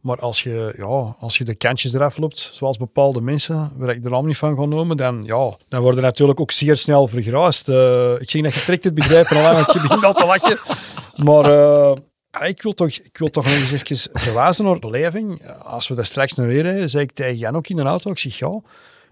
[0.05, 3.97] Maar als je, ja, als je de kantjes eraf loopt, zoals bepaalde mensen, waar ik
[3.97, 7.69] er allemaal niet van ga noemen, dan, ja, dan worden natuurlijk ook zeer snel vergraast.
[7.69, 10.25] Eh, ik zie dat je trekt het begrijpen al aan, want je begint al te
[10.25, 10.59] lachen.
[11.15, 11.95] Maar eh,
[12.31, 15.47] ja, ik, wil toch, ik wil toch nog eens even verwijzen naar beleving.
[15.63, 18.19] Als we daar straks naar reden, zei ik tegen Jan ook in de auto, ik
[18.19, 18.61] zeg ja,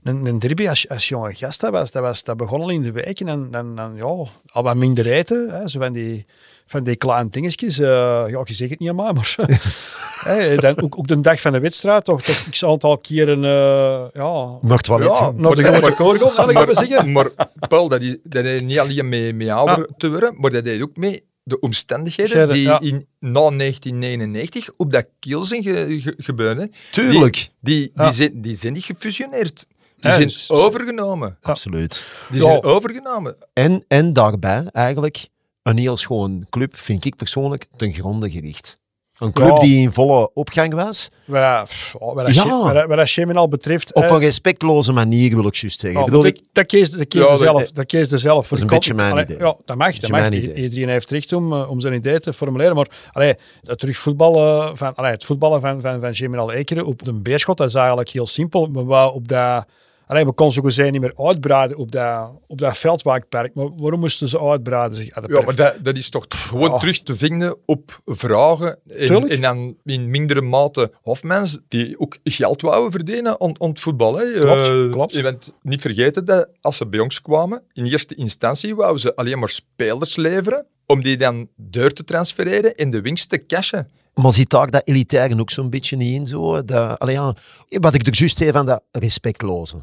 [0.03, 2.81] een, een derby als, als jonge gast, dat, was, dat, was, dat begon al in
[2.81, 4.29] de weken en dan, dan ja, al
[4.63, 6.25] wat minder eten, hè, zo van die,
[6.65, 7.79] van die kleine dingetjes.
[7.79, 7.87] eh,
[8.27, 9.35] ja, je zegt het niet aan mij, maar
[10.37, 14.05] hè, dan, ook, ook de dag van de wedstrijd, toch, toch x aantal keren uh,
[14.13, 15.17] ja, het toilet.
[15.17, 17.11] Ja, naar de grote had ik maar zeggen.
[17.11, 17.29] Maar
[17.69, 20.81] Paul, dat, is, dat heeft niet alleen mee, mee ouder te worden, maar dat heeft
[20.81, 22.79] ook mee de omstandigheden Gerrit, die ja.
[22.79, 26.69] in, na 1999 op dat kiel zijn ge, ge-.
[26.91, 27.33] Tuurlijk.
[27.33, 28.05] Die, die, Ja.
[28.05, 29.65] die, zijn, die zijn niet gefusioneerd.
[30.03, 31.37] Die zijn s- s- overgenomen.
[31.41, 32.05] Absoluut.
[32.29, 32.45] Die Ja.
[32.45, 33.35] zijn overgenomen.
[33.53, 35.27] En, en daarbij eigenlijk
[35.63, 38.73] een heel schoon club, vind ik persoonlijk, ten gronde gericht.
[39.17, 39.57] Een club Ja.
[39.57, 42.41] die in volle opgang was, Wat, oh, wat, dat Ja.
[42.41, 43.93] Sche- wat, wat dat Schemen al betreft...
[43.93, 45.99] op een respectloze manier wil ik juist zeggen.
[45.99, 47.71] Ja, ik bedoel, dat, ik, dat kies, dat kies Ja, dat- zelf.
[47.71, 48.47] Dat kies je zelf.
[48.47, 49.37] voor is een de beetje mijn Allee, idee.
[49.37, 49.99] Ja, dat mag.
[49.99, 50.29] Dat mag.
[50.31, 52.75] Iedereen heeft recht om, eh, om zijn idee te formuleren.
[52.75, 57.13] Maar allee, dat terug voetballen van, allee, het voetballen van, van, van Ekeren op de
[57.13, 58.71] Beerschot, dat is eigenlijk heel simpel.
[58.71, 59.65] We wou op dat...
[60.05, 63.53] Allee, we konden zo gezegd niet meer uitbreiden op dat, op dat veldwaakpark.
[63.55, 65.07] Maar waarom moesten ze uitbreiden?
[65.13, 66.77] Ah, de Ja, maar dat, dat is toch gewoon Ja.
[66.77, 68.79] terug te vinden op vragen.
[68.89, 73.79] En, en dan in mindere mate Hofmans, die ook geld wouden verdienen aan, aan het
[73.79, 74.17] voetbal.
[74.17, 74.31] Hè.
[74.31, 75.13] Klopt, Eh, klopt.
[75.13, 79.15] Je bent niet vergeten dat als ze bij ons kwamen, in eerste instantie wouden ze
[79.15, 83.89] alleen maar spelers leveren, om die dan deur te transfereren en de winst te cashen.
[84.13, 86.27] maar zit daar dat elitaire ook zo'n beetje niet in?
[86.27, 87.33] Zo, dat, allee, ja,
[87.67, 89.75] wat ik er juist zei van dat respectloze.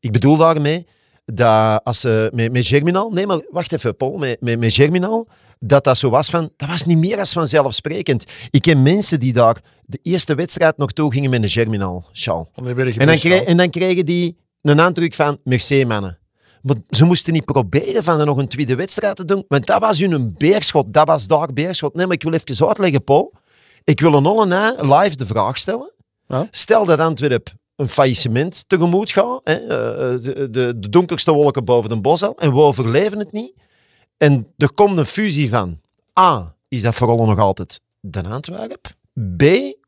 [0.00, 0.86] Ik bedoel daarmee
[1.24, 3.10] dat als ze met, met Germinal...
[3.10, 4.18] Nee, maar wacht even, Paul.
[4.18, 5.28] Met, met, met Germinal,
[5.58, 6.50] dat dat zo was van...
[6.56, 8.24] Dat was niet meer als vanzelfsprekend.
[8.50, 12.04] Ik ken mensen die daar de eerste wedstrijd nog toe gingen met een Germinal,
[12.74, 16.18] weer En dan, kreeg, en dan kregen die een aandruk van merci mannen.
[16.62, 19.80] Maar ze moesten niet proberen van er nog een tweede wedstrijd te doen, want dat
[19.80, 20.92] was hun beerschot.
[20.92, 21.94] Dat was daar beerschot.
[21.94, 23.32] Nee, maar ik wil even uitleggen, Paul.
[23.84, 25.92] Ik wil een na live de vraag stellen.
[26.50, 31.90] Stel dat Antwerp een faillissement tegemoet gaat, hè, eh, de, de, de donkerste wolken boven
[31.90, 33.52] de bos al, en we overleven het niet.
[34.16, 35.80] En er komt een fusie van
[36.20, 38.94] A, is dat vooral nog altijd de Antwerp?
[39.36, 39.42] B,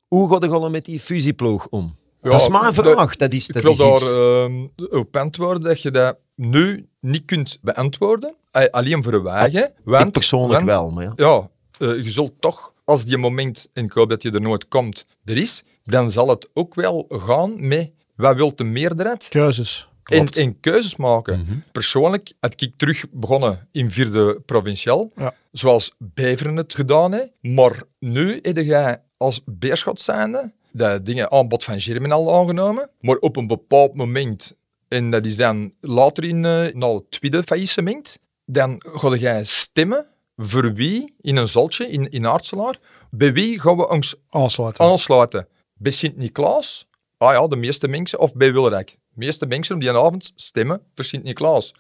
[0.09, 1.97] hoe gaat de met die fusieploeg om?
[2.23, 3.17] Ja, dat is maar een vraag.
[3.17, 7.25] Dat is, Ik dat wil is daar ehm, op antwoorden dat je dat nu niet
[7.25, 8.35] kunt beantwoorden.
[8.71, 9.73] Alleen voor wijgen.
[9.85, 11.13] Want, ik persoonlijk want, wel, maar ja.
[11.17, 14.69] Ja, eh, je zult toch, als die moment, en ik hoop dat je er nooit
[14.69, 19.89] komt, er is, dan zal het ook wel gaan met wat wil de meerderheid Keuzes.
[20.05, 21.39] en, keuzes maken.
[21.41, 21.59] Mhm.
[21.73, 25.35] Persoonlijk had ik terug begonnen in vierde provinciaal, Ja.
[25.53, 27.31] zoals Beveren het gedaan heeft.
[27.41, 33.37] Maar nu heb jij als Beerschot zijnde dat dingen aanbod van Germinal aangenomen, maar op
[33.37, 34.55] een bepaald moment,
[34.89, 40.07] en dat is dan later in na het tweede faillissement, dan ga jij stemmen
[40.41, 42.79] voor wie in een zaltje in, in Aartselaar,
[43.11, 44.85] bij wie gaan we ons Aansluiten.
[44.85, 45.49] aansluiten.
[45.75, 48.91] Bij Sint-Niklaas, ah ja, de meeste mensen, of bij Wilrijk.
[48.91, 51.75] De meeste mensen op die avond stemmen voor Sint-Niklaas.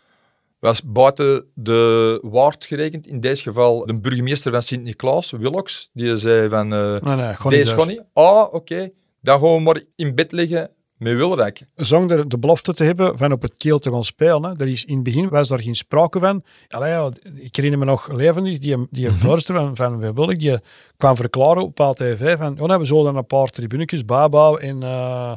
[0.58, 6.48] Was buiten de waard gerekend, in dit geval de burgemeester van Sint-Niklaas, Willox, die zei
[6.48, 8.02] van, eh Nee, nee, deze niet.
[8.12, 8.90] Ah, oké,
[9.20, 11.66] dan gaan we maar in bed liggen met Wilrijk.
[11.74, 14.42] zonder de belofte te hebben van op het keel te gaan spelen.
[14.42, 14.52] Hè.
[14.56, 16.42] Er is, in het begin was daar geen sprake van.
[16.68, 20.38] Allee, ja, ik herinner me nog levendig, die, die voorzitter van, van Wie Wil ik,
[20.38, 20.58] die
[20.96, 24.60] kwam verklaren op TV van, oh, nee, we zullen dan een paar tribunetjes bijbouwen.
[24.60, 25.32] En, eh,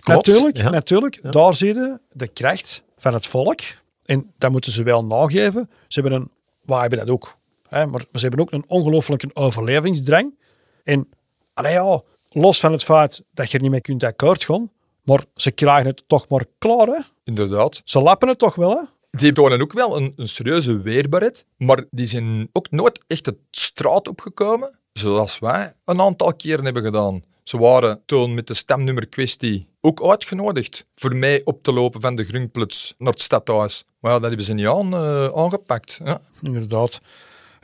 [0.00, 0.70] Klopt, natuurlijk, ja.
[0.70, 3.60] natuurlijk daar zie je de kracht van het volk.
[4.04, 5.70] En dat moeten ze wel nageven.
[5.88, 6.30] Ze hebben een,
[6.62, 7.36] wij hebben dat ook.
[7.68, 10.34] Hè, maar ze hebben ook een ongelooflijke overlevingsdrang.
[10.82, 11.08] En
[11.54, 14.70] allee, ja, los van het feit dat je er niet mee kunt akkoord gaan,
[15.04, 16.86] maar ze krijgen het toch maar klaar.
[16.86, 17.00] Hè?
[17.24, 17.82] Inderdaad.
[17.84, 18.70] Ze lappen het toch wel.
[18.70, 18.82] Hè?
[19.10, 23.36] Die tonen ook wel een, een serieuze weerbaarheid, maar die zijn ook nooit echt de
[23.50, 27.22] straat opgekomen, zoals wij een aantal keren hebben gedaan.
[27.42, 32.14] Ze waren toen met de stemnummer kwestie ook uitgenodigd voor mij op te lopen van
[32.14, 33.84] de Grunkpluts naar het stadhuis.
[34.00, 36.00] Maar ja, dat hebben ze niet aan, eh, aangepakt.
[36.04, 36.20] Ja.
[36.42, 37.00] Inderdaad.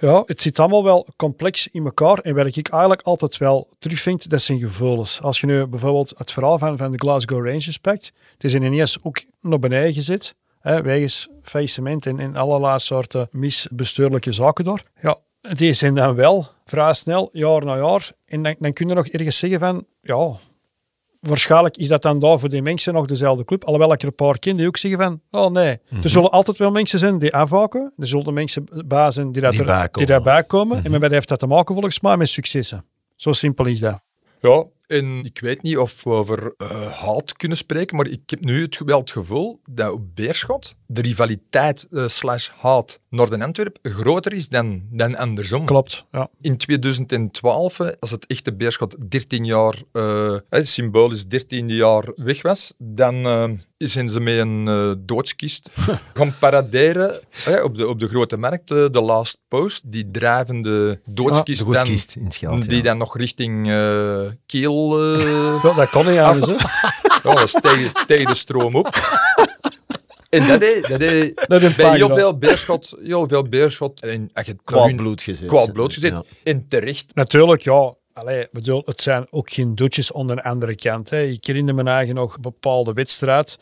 [0.00, 2.18] Ja, het zit allemaal wel complex in elkaar.
[2.18, 5.22] En wat ik eigenlijk altijd wel terugvind, dat zijn gevoelens.
[5.22, 8.98] Als je nu bijvoorbeeld het verhaal van, van de Glasgow Rangers pakt, het is ineens
[9.02, 10.34] ook naar beneden gezet.
[10.60, 14.82] Hè, wegens faillissement en, en allerlei soorten misbestuurlijke zaken door.
[15.00, 18.12] Ja, die zijn dan wel vrij snel, jaar na jaar.
[18.26, 20.30] En dan, dan kun je nog ergens zeggen van, ja,
[21.20, 23.64] waarschijnlijk is dat dan daar voor die mensen nog dezelfde club.
[23.64, 25.78] Alhoewel ik er een paar ken die ook zeggen van, oh nee.
[26.02, 27.92] Er zullen altijd wel mensen zijn die afhaken.
[27.98, 29.66] Er zullen mensen bij zijn die, dat Die er-
[29.98, 30.84] die daarbij komen.
[30.84, 32.84] En met wat heeft dat te maken volgens mij met successen.
[33.16, 34.00] Zo simpel is dat.
[34.40, 38.44] Ja, en ik weet niet of we over eh, haat kunnen spreken, maar ik heb
[38.44, 43.44] nu het, wel het gevoel dat op Beerschot de rivaliteit eh, slash haat naar de
[43.44, 45.64] Antwerp groter is dan, dan andersom.
[45.64, 46.28] Klopt, ja.
[46.40, 52.42] In 2012, hè, als het echte Beerschot 13 jaar, eh, hè, symbolisch 13 jaar weg
[52.42, 53.50] was, dan eh,
[53.88, 55.70] zijn ze met een eh, doodskist
[56.14, 57.20] gaan paraderen
[57.62, 58.70] op, de, op de grote markt.
[58.70, 62.68] eh, de Last Post, die drijvende doodskist, dan, goedkist in het geld.
[62.68, 62.82] die ja.
[62.82, 64.79] dan nog richting eh, Keel...
[64.88, 66.46] eh, dat kon niet anders.
[66.46, 66.52] Hè.
[67.28, 68.88] ja, dat is tegen, tegen de stroom op.
[70.28, 74.30] En dat is, dat is Dat is bij heel veel beerschot, heel veel beerschot en
[74.32, 75.48] het naar Kwaad bloed gezet.
[75.48, 76.12] kwaad bloed gezet.
[76.12, 76.22] Ja.
[76.42, 77.14] En terecht.
[77.14, 77.94] Natuurlijk, ja.
[78.12, 81.10] Allee, bedoel, het zijn ook geen doetjes aan de andere kant.
[81.10, 81.22] Hè.
[81.22, 83.58] Ik herinner me eigen nog een bepaalde wedstrijd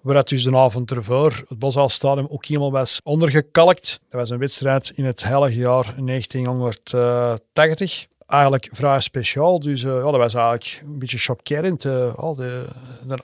[0.00, 4.00] waar dat dus de avond ervoor het Boshaalstadion ook helemaal was ondergekalkt.
[4.10, 8.06] Dat was een wedstrijd in het heilige jaar 1980.
[8.26, 11.82] Eigenlijk vrij speciaal, dus eh, ja, dat was eigenlijk een beetje chockerend.
[11.82, 11.88] ja,
[12.36, 12.64] de,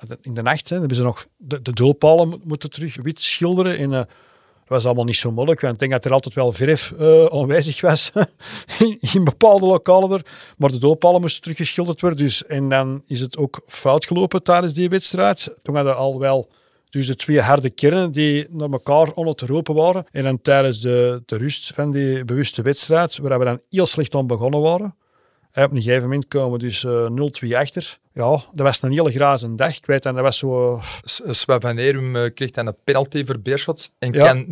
[0.07, 3.21] de- in de nacht hè, hebben ze nog de, de doelpalen mo- moeten terug wit
[3.21, 3.79] schilderen.
[3.79, 6.53] En, eh, dat was allemaal niet zo moeilijk, want ik denk dat er altijd wel
[6.53, 6.93] verf
[7.33, 8.13] aanwezig was
[8.79, 10.11] in, in bepaalde lokalen.
[10.13, 10.25] Er.
[10.57, 12.19] Maar de doelpalen moesten teruggeschilderd worden.
[12.25, 15.55] Dus, en dan is het ook fout gelopen tijdens die wedstrijd.
[15.63, 16.49] Toen hadden we al wel
[16.93, 20.05] dus de twee harde kernen die naar elkaar roepen waren.
[20.11, 24.15] En dan tijdens de, de rust van die bewuste wedstrijd, waar we dan heel slecht
[24.15, 24.95] aan begonnen waren.
[25.53, 27.07] En op een gegeven moment komen we dus eh
[27.51, 28.01] 0-2 achter.
[28.15, 29.77] Ja, dat was een hele graze dag.
[29.77, 30.81] Ik weet, en dat was zo...
[31.05, 34.33] S- Sven van Erum eh, kreeg dan een penalty voor Beerschot en Ja.
[34.33, 34.47] kan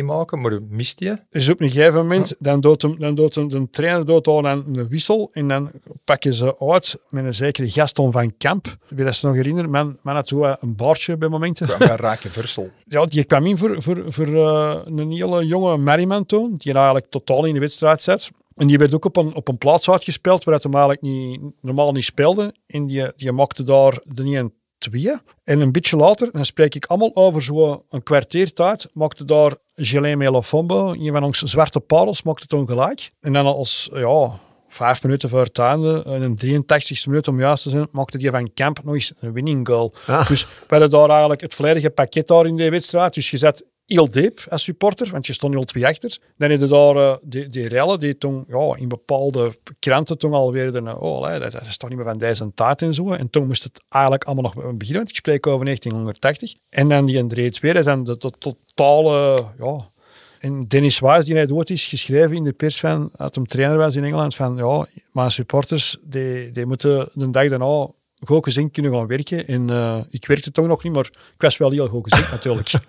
[0.00, 1.24] 0-3 maken, maar mist hij.
[1.30, 4.44] Dus op een gegeven moment, dan doet, hem, dan doet hem, de trainer doet dan
[4.44, 5.70] een wissel en dan
[6.04, 8.76] pakken ze uit met een zekere Gaston van Kamp.
[8.88, 11.66] Wie dat ze nog herinneren, man, man had zo een baardje bij momenten.
[11.66, 12.70] Kwam bij Raken Versel.
[12.88, 17.06] Ja, die kwam in voor, voor, voor eh, een hele jonge Merriman toen, die eigenlijk
[17.10, 18.30] totaal in de wedstrijd zat.
[18.56, 21.92] En die werd ook op een, op een plaats uitgespeeld waar hij eigenlijk niet, normaal
[21.92, 22.54] niet speelde.
[22.66, 25.16] En die, die maakte daar de 1 2.
[25.44, 30.92] En een beetje later, dan spreek ik allemaal over zo'n kwartiertijd, maakte daar Gilles Melofombo,
[30.92, 33.10] een van onze zwarte parels, maakte toen gelijk.
[33.20, 34.30] En dan als, ja,
[34.68, 38.30] vijf minuten voor het einde, in de 83ste minuut om juist te zijn, maakte die
[38.30, 39.92] van Kamp nog eens een winning goal.
[40.06, 40.28] Ah.
[40.28, 43.14] Dus we hadden daar eigenlijk het volledige pakket daar in die wedstrijd.
[43.14, 46.18] Dus je zat heel diep als supporter, want je stond heel twee achter.
[46.36, 50.32] Dan had je daar eh, die, die rellen die toen ja, in bepaalde kranten toen
[50.32, 53.12] alweer de, oh, allee, dat, dat is toch niet meer van deze tijd en zo.
[53.12, 56.54] En toen moest het eigenlijk allemaal nog beginnen, want ik spreek over 1980.
[56.70, 57.26] En dan die 3-2,
[57.60, 59.94] dat is dan de, totale, ja...
[60.38, 63.78] En Dennis Wise, die hij dood is, geschreven in de pers van, dat hem trainer
[63.78, 67.88] was in Engeland, van ja, mijn supporters, die, die moeten de dag daarna
[68.26, 69.46] goed gezien kunnen gaan werken.
[69.46, 72.70] En eh, ik werkte toch nog niet, maar ik was wel heel goed gezien natuurlijk.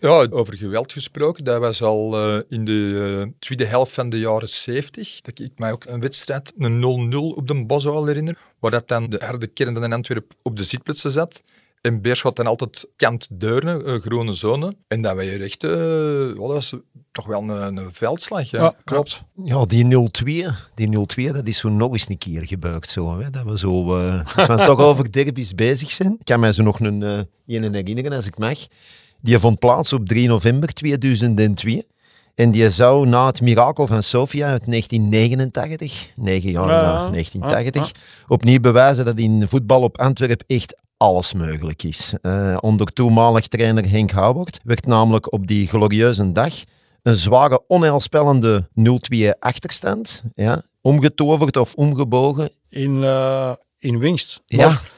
[0.00, 4.18] Ja, over geweld gesproken, dat was al eh, in de eh, tweede helft van de
[4.18, 5.20] jaren 70.
[5.20, 9.10] Dat ik mij ook een wedstrijd, een 0-0 op de Boswal herinner, waar dat dan
[9.10, 11.42] de harde kern van Antwerp op de zitplaatsen zat.
[11.82, 14.76] En Beerschot dan altijd kant Deurne, eh, groene zone.
[14.88, 15.68] En dat was hier echt, ja,
[16.26, 16.74] dat was
[17.12, 18.50] toch wel een, een veldslag.
[18.50, 19.22] Ja, ja, klopt.
[19.44, 20.88] Ja, die 0-2, die
[21.28, 22.88] 0-2, dat is zo nog eens een keer gebeurd.
[22.88, 23.30] Zo, hè?
[23.30, 26.12] Dat we zo, eh, als we toch over derbies bezig zijn.
[26.12, 28.58] Ik kan mij zo nog een, ene herinneren, als ik mag.
[29.20, 31.86] Die vond plaats op 3 november 2002.
[32.34, 37.10] En die zou na het mirakel van Sofia uit 1989, negen jaar Ja, na ja.
[37.10, 37.92] 1980,
[38.28, 42.14] opnieuw bewijzen dat in voetbal op Antwerp echt alles mogelijk is.
[42.22, 46.54] Eh, onder toenmalig trainer Henk Houwert werd namelijk op die glorieuze dag
[47.02, 52.50] een zware onheilspellende 0-2 achterstand, ja, omgetoverd of omgebogen.
[52.68, 54.40] In, eh, in winst.
[54.46, 54.66] Ja.
[54.66, 54.90] Maar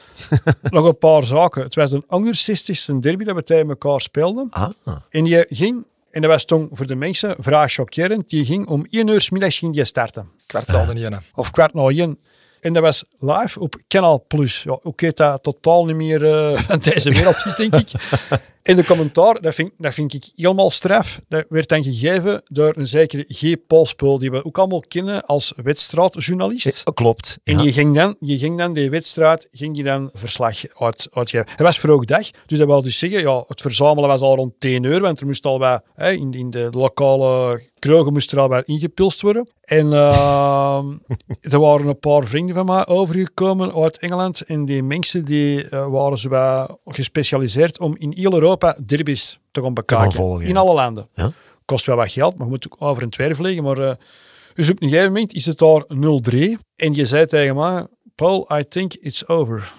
[0.77, 1.61] nog een paar zaken.
[1.63, 4.47] Het was de 60ste derby dat we tegen elkaar speelden.
[4.49, 4.69] Ah,
[5.09, 8.29] En die ging En dat was toen voor de mensen vrij chockerend.
[8.29, 10.29] Die ging om 1 uur 's middags ging die starten.
[10.45, 11.19] Kwartaal de ene.
[11.35, 12.17] Of kwart na één.
[12.65, 14.63] En dat was live op Canal Plus.
[14.63, 16.19] Ja, Oké, dat totaal niet meer
[16.67, 17.91] van deze wereld is, denk ik.
[18.65, 21.21] In de commentaar, dat vind, dat vind ik helemaal straf.
[21.27, 23.55] Dat werd dan gegeven door een zekere G.
[23.67, 26.81] Polspul, die we ook allemaal kennen als wedstrijdjournalist.
[26.85, 27.39] Eh, Klopt.
[27.43, 27.63] En ja.
[27.63, 31.47] je ging dan, je ging dan die wedstrijd, ging je dan verslag uit, uitgeven.
[31.49, 34.53] Het was vroeg dag, dus dat wil dus zeggen, ja, het verzamelen was al rond
[34.59, 38.39] 10 uur, want er moest al wat, hè, in, in de lokale kroegen moest er
[38.39, 39.49] al wat ingepilst worden.
[39.61, 40.85] En ehm,
[41.53, 45.87] er waren een paar vrienden van mij overgekomen uit Engeland en die mensen die eh,
[45.87, 48.54] waren zo wat gespecialiseerd om in heel Europa
[48.85, 50.11] derbies te gaan bekijken.
[50.11, 50.59] volgen, in ja.
[50.59, 51.07] alle landen.
[51.13, 51.31] Ja.
[51.65, 53.77] Kost wel wat geld, maar je moet ook over en weer vliegen, maar...
[53.77, 53.95] eh,
[54.53, 56.59] dus op een gegeven moment is het daar 0-3.
[56.75, 59.73] En je zei tegen mij, Paul, I think it's over.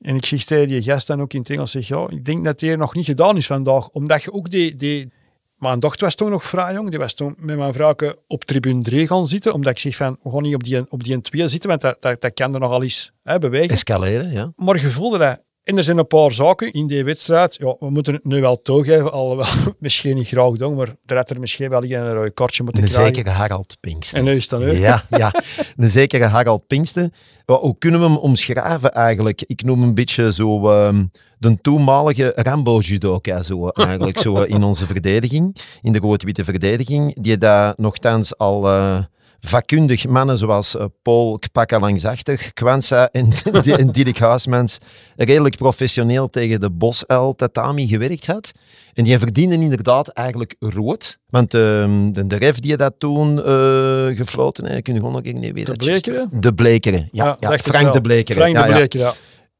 [0.00, 2.44] En ik zeg tegen die gast dan ook in het Engels, zeg, ja, ik denk
[2.44, 3.88] dat hier nog niet gedaan is vandaag.
[3.88, 4.76] Omdat je ook die...
[4.76, 5.14] die
[5.56, 6.90] mijn dochter was toen nog vrij jong.
[6.90, 7.94] Die was toen met mijn vrouw
[8.26, 9.52] op tribune 3 gaan zitten.
[9.52, 12.02] Omdat ik zeg van, we gaan niet op die, op die 2 zitten, want dat,
[12.02, 13.70] dat, dat kan er nogal eens hè, bewegen.
[13.70, 14.52] Escaleren, ja.
[14.56, 15.42] Maar je voelde dat.
[15.66, 17.56] En er zijn een paar zaken in die wedstrijd.
[17.60, 19.46] Ja, we moeten het nu wel toegeven, alhoewel
[19.78, 22.88] misschien niet graag doen, maar er had er misschien wel een rode kortje moeten Een
[22.88, 23.14] krijgen.
[23.14, 24.18] zekere Harald Pinkster.
[24.18, 24.72] En nu is dan nu.
[24.78, 25.32] Ja, ja,
[25.76, 27.10] een zekere Harald Pinkster.
[27.46, 29.42] Wel, Hoe kunnen we hem omschrijven eigenlijk?
[29.46, 31.04] Ik noem hem een beetje zo ehm,
[31.38, 37.72] de toenmalige Rambo-judoka zo, eigenlijk, zo in onze verdediging, in de rood-witte verdediging, die daar
[37.76, 38.98] nogthans al eh,
[39.40, 43.32] vakkundig mannen zoals eh, Paul Kpaka langsachtig, Kwanza en,
[43.78, 44.78] en Dirk Huismans
[45.16, 48.52] redelijk professioneel tegen de Bosuil tatami gewerkt had.
[48.94, 51.18] En die verdienen inderdaad eigenlijk rood.
[51.28, 55.32] Want ehm, de, de ref die dat toen eh gefloten heeft, kun je gewoon nog
[55.32, 55.78] niet weten.
[55.78, 56.28] De Blekeren?
[56.40, 57.36] De Blekeren, ja.
[57.40, 58.42] Frank de Blekeren.
[58.42, 58.76] Frank de ja.
[58.76, 59.14] Blekeren, ja.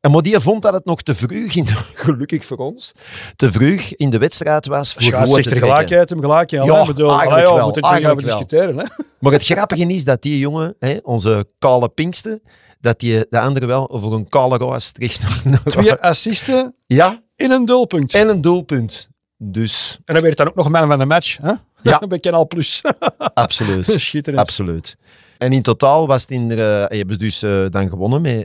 [0.07, 1.66] En maar die vond dat het nog te vroeg, in,
[2.05, 2.92] gelukkig voor ons,
[3.37, 6.51] te vroeg in de wedstrijd was voor gelijkheid, hem gelijk.
[6.51, 8.79] Ja, Ja, bedoel, eigenlijk allee, ja, over discussiëren.
[8.79, 8.85] Hè?
[9.19, 12.42] Maar het grappige is dat die jongen, hè, onze kale pinkste,
[12.81, 15.23] dat die de andere wel over een kale roos terecht
[15.64, 18.14] Twee assisten Ja, in een doelpunt.
[18.14, 19.09] En, en een doelpunt.
[19.37, 21.37] Dus dan werd dan ook nog man van de match.
[21.37, 21.53] Hè?
[21.83, 21.99] Ja.
[22.09, 22.83] Bij Canal Plus.
[23.35, 23.95] absoluut.
[23.97, 24.42] Schitterend.
[24.42, 24.97] Absoluut.
[25.38, 28.45] En in totaal was het in uh, hebben we dus eh, dan gewonnen met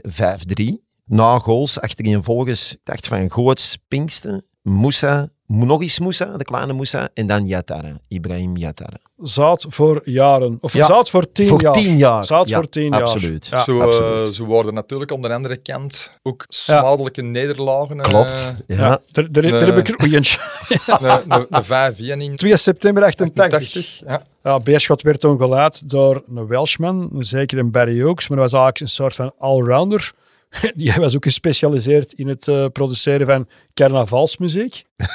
[0.60, 0.90] 5-3.
[1.04, 7.08] Na goals achtereenvolgens, ik dacht van Goots, Pinksten, Moussa, nog eens Moussa, de kleine Moussa,
[7.14, 8.96] en dan Yatara, Ibrahim Yatara.
[9.16, 10.58] Zout voor jaren.
[10.60, 11.72] Of Ja, zout voor tien Voor jaar.
[11.72, 12.24] tien jaar.
[12.28, 13.00] Ja, voor tien jaar.
[13.00, 13.46] absoluut.
[13.46, 13.62] Ja.
[13.62, 14.34] zo, eh, absoluut.
[14.34, 18.00] zo worden natuurlijk aan de andere kant ook smadelijke nederlagen.
[18.00, 18.54] eh, Klopt.
[18.66, 19.00] Ja.
[19.12, 20.38] Daar, daar heb ik er oei, eentje.
[20.86, 23.58] Een, een, een 5-1 in 2 september 88.
[23.60, 24.00] 80.
[24.06, 24.22] Ja.
[24.42, 28.60] Ja, Beerschot werd toen gelaat door een Welshman, zeker een Barry Oaks, maar dat was
[28.60, 30.12] eigenlijk een soort van allrounder.
[30.74, 34.82] Die was ook gespecialiseerd in het eh, produceren van carnavalsmuziek.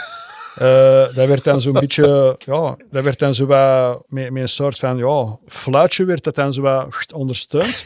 [0.57, 4.49] Eh, dat werd dan zo'n beetje, ja, dat werd dan zo wat, met, met een
[4.49, 7.85] soort van, ja, fluitje werd dat dan zo wat ondersteund.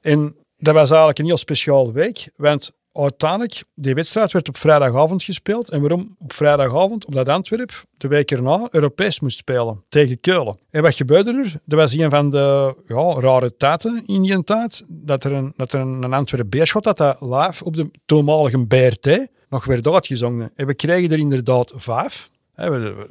[0.00, 5.22] En dat was eigenlijk een heel speciaal week, want uiteindelijk, die wedstrijd werd op vrijdagavond
[5.22, 5.70] gespeeld.
[5.70, 7.06] En waarom op vrijdagavond?
[7.06, 10.58] Omdat Antwerp de week erna Europees moest spelen tegen Keulen.
[10.70, 11.52] En wat gebeurde er?
[11.64, 14.84] Dat was een van de ja, rare tijden in die tijd.
[14.88, 19.88] Dat er een, er Antwerp beerschot dat dat live op de toenmalige BRT nog werd
[19.88, 20.50] uitgezongen.
[20.54, 22.30] En we kregen er inderdaad vijf.
[22.54, 23.08] Hè, we, we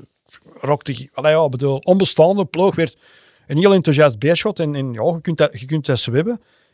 [0.53, 2.97] rockte, allee, ja, bedoel, onbestaande ploeg werd
[3.47, 4.59] een heel enthousiast beerschot.
[4.59, 6.09] En, en ja, je kunt dat, je kunt dat.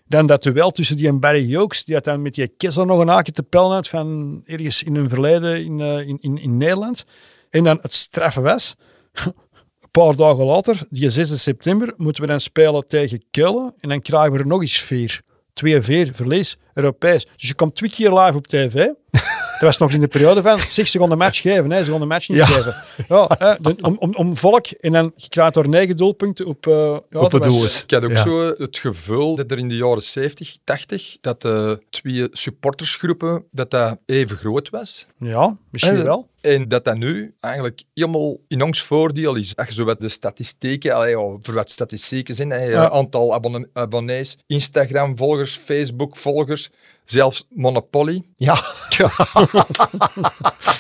[0.10, 3.00] Dan dat duel tussen die en Barry Jokes, die had dan met die Kessel nog
[3.00, 6.58] een haakje te pellen uit van ergens in een verleden in, eh, in, in, in
[6.58, 7.06] Nederland.
[7.50, 8.76] En dan het straffe was,
[9.24, 13.74] een paar dagen later, die 6 september, moeten we dan spelen tegen Keulen.
[13.80, 15.22] En dan krijgen we er nog eens vier.
[15.54, 17.26] 2-4, verlies, Europees.
[17.36, 18.92] Dus je komt twee keer live op tv.
[19.60, 21.72] Dat was nog in de periode van, zeg, ze gaan de match geven.
[21.72, 21.84] Hè.
[21.84, 22.46] De match niet Ja.
[22.46, 22.76] geven.
[23.08, 24.68] Ja, hè, de- om, om, om volk.
[24.68, 26.68] En dan je krijgt er negen doelpunten op...
[26.68, 27.66] eh ja, Op het doel.
[27.66, 28.24] Ik had ook Ja.
[28.24, 33.72] zo het gevoel dat er in de jaren 70, 80, dat de twee supportersgroepen dat
[33.72, 35.06] dat even groot was.
[35.20, 36.28] Ja, misschien Eh, wel.
[36.42, 39.56] En dat dat nu eigenlijk helemaal in ons voordeel is.
[39.56, 42.90] Als je zo wat de statistieken, allee, ja, voor wat statistieken zijn, hè, Ja.
[42.90, 46.70] aantal abonne- abonnees, Instagram-volgers, Facebook-volgers,
[47.04, 48.24] zelfs Monopoly.
[48.38, 48.62] Ja.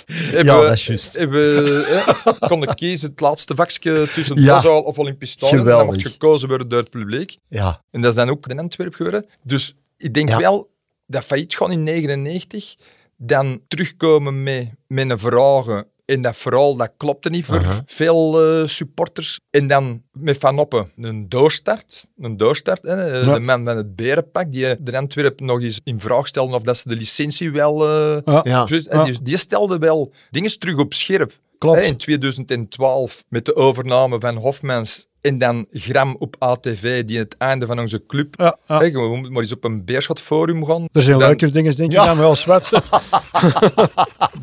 [0.05, 1.15] Hebben, Ja, dat is juist.
[1.17, 2.01] Hebben, hè,
[2.47, 4.77] konden kiezen het laatste vakje tussen Ja.
[4.79, 5.59] Of Olympisch Stadion.
[5.59, 5.95] En dan Geweldig.
[6.03, 7.37] mocht gekozen worden door het publiek.
[7.47, 7.81] ja.
[7.91, 9.25] En dat is dan ook in Antwerpen geworden.
[9.43, 10.69] Dus ik denk wel
[11.07, 12.75] dat failliet gaan in 99,
[13.21, 15.87] dan terugkomen met, met een vragen.
[16.05, 19.39] En dat verhaal, dat klopte niet voor veel eh, supporters.
[19.49, 22.07] En dan met Van Oppen een doorstart.
[22.19, 23.33] Een doorstart hè, eh, Ja.
[23.33, 26.77] De man van het berenpak, die de Antwerpen nog eens in vraag stelde of dat
[26.77, 27.87] ze de licentie wel...
[27.87, 28.65] eh, Ja.
[28.87, 31.39] En dus die stelde wel dingen terug op scherp.
[31.57, 31.79] Klopt.
[31.79, 37.35] Hè, in 2012 met de overname van Hofmans en dan Gram op ATV, die het
[37.37, 38.33] einde van onze club.
[38.37, 38.79] Ja, ja.
[38.79, 40.87] Hè, we moeten maar eens op een beerschotforum gaan.
[40.91, 42.05] Er zijn Dan- leuker dingen, denk ik, Ja.
[42.05, 42.69] dan wel zwet.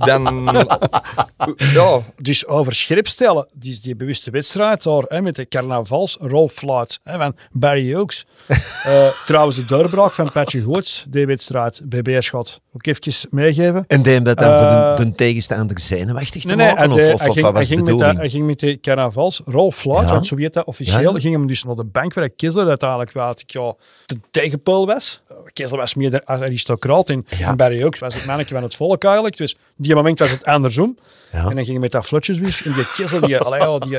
[0.06, 0.44] Dan,
[1.74, 6.98] ja, Dus over scherp stellen, die, is die bewuste wedstrijd daar, hè, met de carnavalsrolfluit
[7.02, 8.26] hè, van Barry Oaks.
[8.86, 12.60] Eh, trouwens, de doorbraak van Patje Goots, die wedstrijd bij Beerschot.
[12.72, 13.84] Ook even meegeven.
[13.86, 16.90] En deed hem dat dan voor Eh, de, de tegenstander zenuwachtig te Nee, nee, maken?
[16.90, 18.78] hij, of, deed- of, hij of ging, hij, de met de, hij ging met de
[20.12, 21.18] want zo heet dat officieel, Ja, ja.
[21.20, 23.74] ging hem dus naar de bank waar Kessler uiteindelijk wat ik ja,
[24.06, 25.22] de tegenpool was.
[25.52, 27.48] Kessler was meer de aristocraat en, Ja.
[27.48, 29.36] en Barry Oaks was het mannetje van het volk eigenlijk.
[29.36, 30.98] Dus die moment was het andersom.
[31.32, 31.38] Ja.
[31.38, 32.60] En dan ging hij met dat flotjes weer.
[32.64, 33.98] En die Kessler, die, allee, die,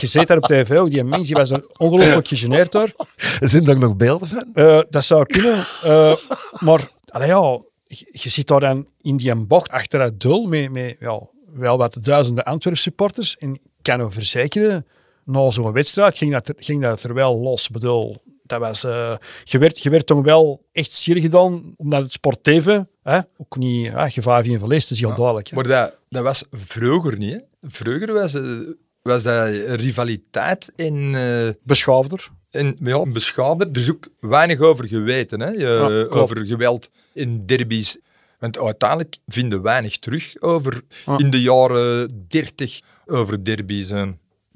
[0.00, 2.92] je ziet daar op tv ook, die mens die was er ongelooflijk gegeneerd door.
[3.40, 4.44] Zijn daar nog beelden van?
[4.54, 5.64] Eh, dat zou kunnen.
[5.84, 6.14] Eh,
[6.58, 10.70] maar allee, ja, je, je zit daar dan in die bocht achter het doel met,
[10.72, 11.20] met ja,
[11.54, 13.36] wel wat duizenden Antwerp supporters.
[13.38, 14.86] En ik kan u verzekeren,
[15.28, 17.66] na zo'n wedstrijd ging dat, er, ging dat er wel los.
[17.66, 22.02] Ik bedoel, dat was, eh, je, werd, je werd toch wel echt zeer gedaan, omdat
[22.02, 25.48] het sportieve, hè, ook niet, hè, gevaar van verlies, dat is heel duidelijk.
[25.48, 25.54] hè.
[25.54, 27.32] maar dat, dat was vroeger niet.
[27.32, 27.38] Hè.
[27.68, 28.58] Vroeger was, eh,
[29.02, 32.28] was dat rivaliteit in, eh Beschaafder.
[32.50, 33.66] in ja, beschaafder.
[33.70, 35.48] Er is ook weinig over geweten, hè.
[35.48, 35.58] Je-
[36.10, 37.98] Ja, over geweld in derbies.
[38.38, 41.18] Want uiteindelijk vinden weinig terug over Ja.
[41.18, 43.90] in de jaren 30 over derbies.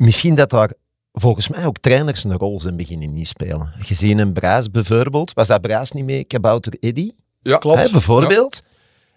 [0.03, 0.73] Misschien dat daar
[1.13, 3.73] volgens mij ook trainers een rol zijn beginnen inspelen.
[3.77, 5.33] Gezien een Braas bijvoorbeeld.
[5.33, 6.25] Was dat Braas niet mee?
[6.25, 7.11] Kabouter Eddy?
[7.43, 7.79] Ja, Klopt.
[7.83, 8.63] Hè, bijvoorbeeld.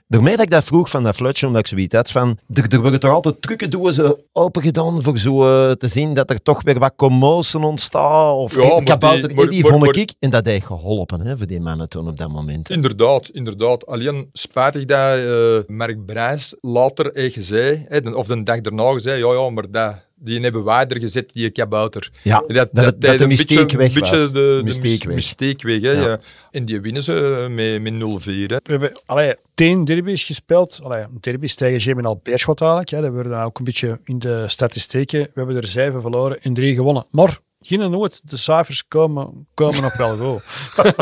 [0.07, 2.37] Daarmee dat ik dat vroeg van dat fluitje, omdat ik zoiets had van...
[2.53, 6.41] Er, er worden toch altijd trucendozen open gedaan voor zo eh, te zien dat er
[6.41, 8.33] toch weer wat commotie ontstaat.
[8.35, 10.13] Of Ja, Kabouter die- maar- Eddy maar- vond maar- ik...
[10.19, 12.69] En dat heeft geholpen hè, voor die mannen toen op dat moment.
[12.69, 13.85] Inderdaad, inderdaad.
[13.85, 19.33] Alleen spijtig dat eh Mark Brijs later heeft gezegd, of de dag daarna gezegd, ja,
[19.33, 22.09] ja, maar dat, die hebben wij er gezet, die kabouter.
[22.21, 24.31] Ja, dat, dat, dat, deed de een mystiek beetje, weg beetje was.
[24.31, 25.15] de, de Mystiek mys- weg.
[25.15, 25.81] mystiek weg.
[25.81, 26.01] Hè, Ja.
[26.07, 26.19] ja.
[26.51, 28.25] En die winnen ze eh, met, met 0-4.
[28.25, 28.55] hè.
[28.63, 30.79] We hebben allee, tien derbies gespeeld.
[30.83, 32.89] Allee, derbies tegen Geminal Beerschot eigenlijk.
[32.89, 35.19] Ja, dat worden dan ook een beetje in de statistieken.
[35.21, 37.05] We hebben er zeven verloren en drie gewonnen.
[37.11, 37.37] Maar
[37.67, 38.29] geen nooit.
[38.29, 40.43] De cijfers komen, komen nog wel goed.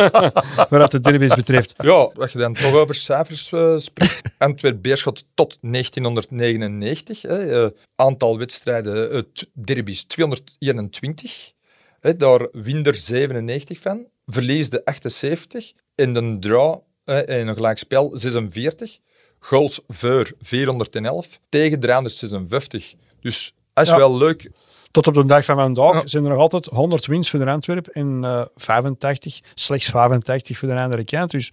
[0.70, 1.74] Wat de derbies betreft.
[1.78, 4.22] Ja, als je dan toch over cijfers eh, spreekt.
[4.38, 7.22] Antwerp-Beerschot tot 1999.
[7.22, 11.52] Hè, eh, aantal wedstrijden, t- derbies 221.
[12.00, 14.06] Hè, daar wint er 97 van.
[14.26, 15.72] Verlies de 78.
[15.96, 18.98] En de draw in een gelijkspel 46.
[19.40, 21.40] Goals voor 411.
[21.50, 22.94] Tegen 356.
[23.22, 23.98] Dus dat is Ja.
[23.98, 24.50] wel leuk.
[24.94, 26.02] Tot op de dag van vandaag Ja.
[26.08, 30.68] zijn er nog altijd 100 wins voor de Antwerp en eh 85, slechts 85 voor
[30.68, 31.32] de andere kant.
[31.32, 31.52] Dus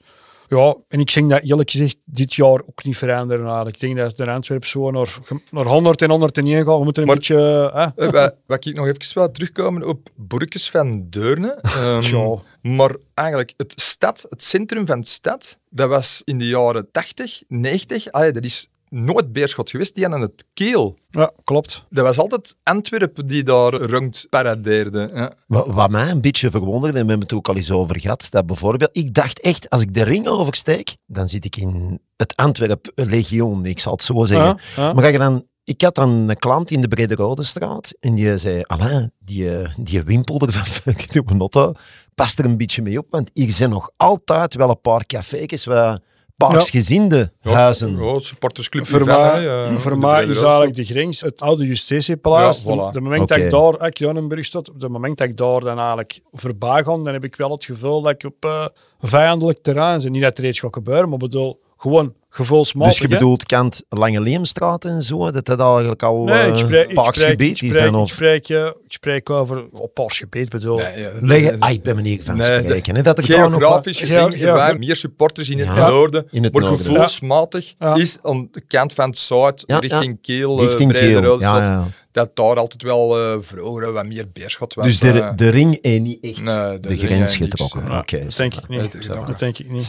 [0.48, 3.44] ja, en ik denk dat eerlijk gezegd dit jaar ook niet veranderen.
[3.46, 3.74] eigenlijk.
[3.74, 5.18] Ik denk dat de Antwerp zo naar,
[5.50, 6.78] naar 100 en 101 gaat.
[6.78, 7.70] We moeten een Maar- beetje...
[7.96, 11.58] eh, Eh, wat, wat ik nog even wil terugkomen op Borkes van Deurne.
[12.00, 12.34] Tja.
[12.62, 17.42] maar eigenlijk het stad, het centrum van de stad, dat was in de jaren 80,
[17.48, 20.98] 90, ah ja, dat is nooit Beerschot geweest, die hadden het keel.
[21.10, 21.84] ja, klopt.
[21.88, 25.10] Dat was altijd Antwerpen die daar rond paradeerde.
[25.14, 25.32] Ja.
[25.46, 28.26] Wat, wat mij een beetje verwonderde, en we hebben het ook al eens over gehad,
[28.30, 32.36] dat bijvoorbeeld, ik dacht echt, als ik de ring oversteek, dan zit ik in het
[32.36, 34.60] Antwerp Legioen, ik zal het zo zeggen.
[34.76, 34.92] Ja, ja.
[34.92, 38.38] Maar je dan, ik had dan een klant in de Brede Rode straat en die
[38.38, 41.72] zei, Alain, die, die wimpelder van Notto
[42.14, 45.64] past er een beetje mee op, want hier zijn nog altijd wel een paar café's
[45.64, 46.00] waar
[46.48, 47.96] paarsgezinde huizen.
[47.96, 52.62] Ja, supportersclub Voor mij, eh, voor is eigenlijk de grens het oude Justitiepaleis.
[52.62, 52.86] Ja, voilà.
[52.86, 55.60] De, de moment dat ik daar, ik Jonenburg stond, op het moment dat ik daar
[55.60, 58.66] dan eigenlijk voorbij ga, dan heb ik wel het gevoel dat ik op eh,
[59.00, 60.10] vijandelijk terrein zit.
[60.10, 62.92] Niet dat er iets gaat gebeuren, maar bedoel, gewoon gevoelsmatig.
[62.92, 66.58] Dus je bedoelt kant Lange Leemstraat en zo, dat dat eigenlijk al Nee, ik eh,
[66.58, 70.76] spreek, ik paars spreek, ik is ik eh, ik spreek over op paars gebied, bedoel.
[70.76, 72.96] Nee, ja, Leggen, nee, ah, ik ben meneer van Nee, spreken.
[72.96, 76.26] Hè, dat daar nog wat- Geografisch gezien Ja, wij meer supporters in het Ja, noorden,
[76.30, 76.78] in het maar noorden.
[76.86, 77.94] gevoelsmatig Ja.
[77.94, 81.22] is aan de kant van het zuid, Ja, richting Keel, eh, Richting Keel.
[81.22, 81.86] Roodstad, Ja, ja.
[82.12, 84.84] dat daar altijd wel vroeger wat meer beerschot was.
[84.84, 87.98] Dus de, de ring heeft niet echt Nee, de grens getrokken.
[87.98, 88.92] Oké, dat denk ik niet.
[89.08, 89.88] dat is denk ik niet.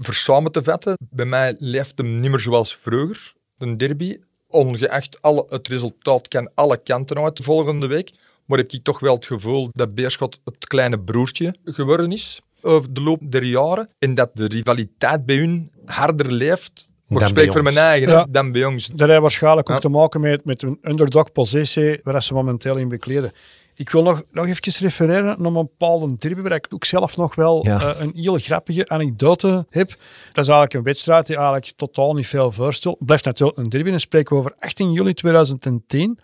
[0.00, 0.12] Ça va.
[0.12, 4.18] voor samen te vatten, bij mij leeft hem niet meer zoals vroeger, een derby.
[4.48, 8.10] Ongeacht alle, het resultaat kan alle kanten uit de volgende week.
[8.46, 12.92] Maar heb ik toch wel het gevoel dat Beerschot het kleine broertje geworden is over
[12.92, 13.92] de loop der jaren.
[13.98, 16.88] En dat de rivaliteit bij hun harder leeft.
[17.06, 17.74] Maar Dan ik spreek bij voor ons.
[17.74, 18.26] mijn eigen, Ja.
[18.30, 18.86] dan bij ons.
[18.86, 23.32] Dat heeft waarschijnlijk ook te maken met, met een underdog-positie waar ze momenteel in bekleden.
[23.80, 27.34] Ik wil nog, nog even refereren naar een bepaalde derby waar ik ook zelf nog
[27.34, 27.80] wel Ja.
[27.80, 29.88] eh, een heel grappige anekdote heb.
[29.88, 32.96] Dat is eigenlijk een wedstrijd die eigenlijk totaal niet veel voorstelt.
[32.96, 33.90] Het blijft natuurlijk een derby.
[33.90, 36.18] Dan spreken we over 18 juli 2010.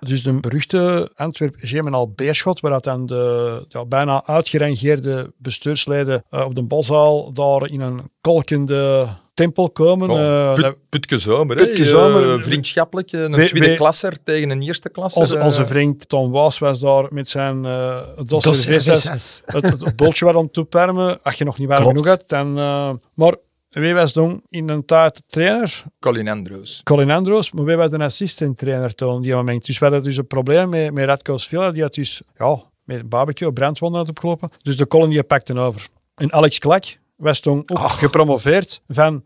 [0.00, 6.62] Dus de beruchte Antwerp-Gemenal Beerschot, waar dan de ja, bijna uitgerangeerde bestuursleden eh, op de
[6.62, 9.06] balzaal daar in een kolkende
[9.38, 10.10] tempel komen.
[10.10, 11.84] Oh, Eh, Put, Putke Zomer, Putke?
[11.84, 12.34] Zomer.
[12.36, 13.12] Eh, vriendschappelijk.
[13.12, 15.20] Een We- tweede we- klasser tegen een eerste klasser.
[15.20, 15.44] onze, eh.
[15.44, 20.52] onze vriend Tom Waas was daar met zijn uh, het, het bultje wat aan het
[20.52, 21.22] toepermen.
[21.22, 21.96] Als je nog niet warm Klopt.
[21.98, 22.32] genoeg hebt.
[22.32, 23.34] Eh, maar
[23.68, 25.82] wie was dan in een tijd de trainer?
[26.00, 26.80] Colin Andrews.
[26.84, 29.66] Colin Androos, maar wie was de assistent trainer toen op die moment?
[29.66, 31.72] Dus we hadden dus een probleem met, met Radko Sviller.
[31.72, 34.48] Die had dus ja, met een barbecue brandwonden had opgelopen.
[34.62, 35.86] Dus de Colin die pakte over.
[36.14, 36.84] En Alex Klak
[37.18, 37.98] was toen ook Ach.
[37.98, 39.22] gepromoveerd van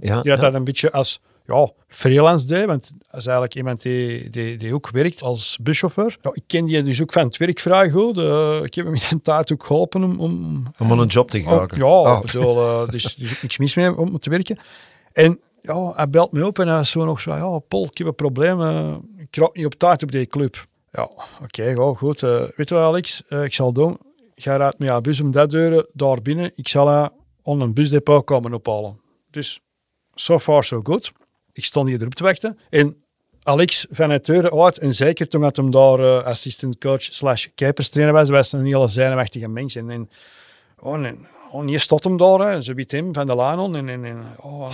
[0.00, 3.82] ja, die had dat een beetje als ja, freelance deed, want dat is eigenlijk iemand
[3.82, 6.16] die, die, die ook werkt als buschauffeur.
[6.22, 8.18] Ja, ik ken die dus ook van het werk vrij goed.
[8.18, 10.20] Eh, ik heb hem in een tijd ook geholpen om...
[10.20, 11.76] om Om aan een job te Oh, geraken.
[11.78, 14.58] ja, ik bedoel, dus er is ook niks mis mee om te werken.
[15.12, 17.98] En ja, hij belt me op en hij was zo nog zo, ja, Paul, ik
[17.98, 18.60] heb een probleem.
[18.60, 20.64] eh, ik raak niet op tijd op die club.
[20.92, 21.10] Ja,
[21.42, 22.20] oké, ja, goed.
[22.20, 23.22] weet je wat, Alex?
[23.28, 23.98] Ik zal doen.
[24.40, 26.52] Ga eruit met jouw bus om dat deuren daar binnen.
[26.54, 27.10] Ik zal haar
[27.44, 29.00] aan een busdepot komen ophalen.
[29.30, 29.60] Dus,
[30.14, 31.12] so far so good.
[31.52, 32.58] Ik stond hier erop te wachten.
[32.70, 33.02] En
[33.42, 37.46] Alex van het deuren uit, en zeker toen dat hem daar eh, assistant coach slash
[37.54, 39.74] keeperstrainer was, was een hele zenuwachtige mens.
[39.74, 40.10] En, en
[40.82, 42.62] Oh, en, oh, stond hem daar, hè.
[42.62, 44.70] ze biedt hem van de laan en, en, en oh,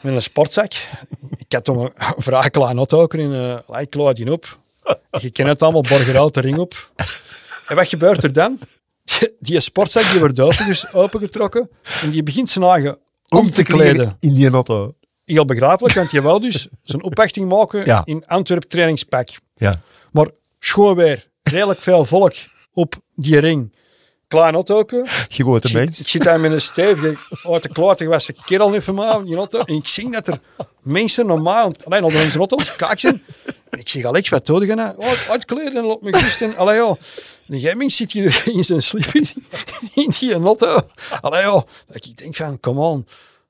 [0.00, 0.72] met een sportzak.
[1.36, 4.58] Ik had toen een vrij klein auto ook in, uh, ik die op.
[5.10, 6.90] Je kent het allemaal, borgerhout de ring op.
[7.68, 8.58] En wat gebeurt er dan?
[9.38, 11.70] Die, sportzak die wordt open, opengetrokken
[12.02, 12.98] en die begint zijn eigen
[13.28, 14.16] om te kleden.
[14.20, 14.94] in die auto.
[15.24, 18.02] Heel begrijpelijk, want je wil dus zijn opwachting maken Ja.
[18.04, 19.28] in Antwerp trainingspak.
[19.54, 19.80] Ja.
[20.12, 20.26] Maar
[20.58, 22.34] schoon weer, redelijk veel volk
[22.72, 23.72] op die ring.
[24.28, 24.54] Klein
[25.64, 26.00] Ik zit, mens.
[26.00, 29.24] ik zit daar met een stevige, uit de klote gewassen kerel nu van mij in
[29.24, 29.60] die auto.
[29.60, 30.38] En ik zie dat er
[30.82, 32.56] mensen normaal, alleen al onze auto,
[32.96, 33.22] zijn.
[33.70, 35.02] En ik zeg, Alex, wat doe je nou?
[35.28, 36.42] Uitkleden en op mijn gust.
[36.42, 37.00] En, allee, joh.
[37.48, 39.06] En mens zit hier in zijn slip
[39.94, 40.80] in, die auto.
[41.20, 41.62] Allee, joh.
[41.86, 43.06] Dat ik denk van, come on.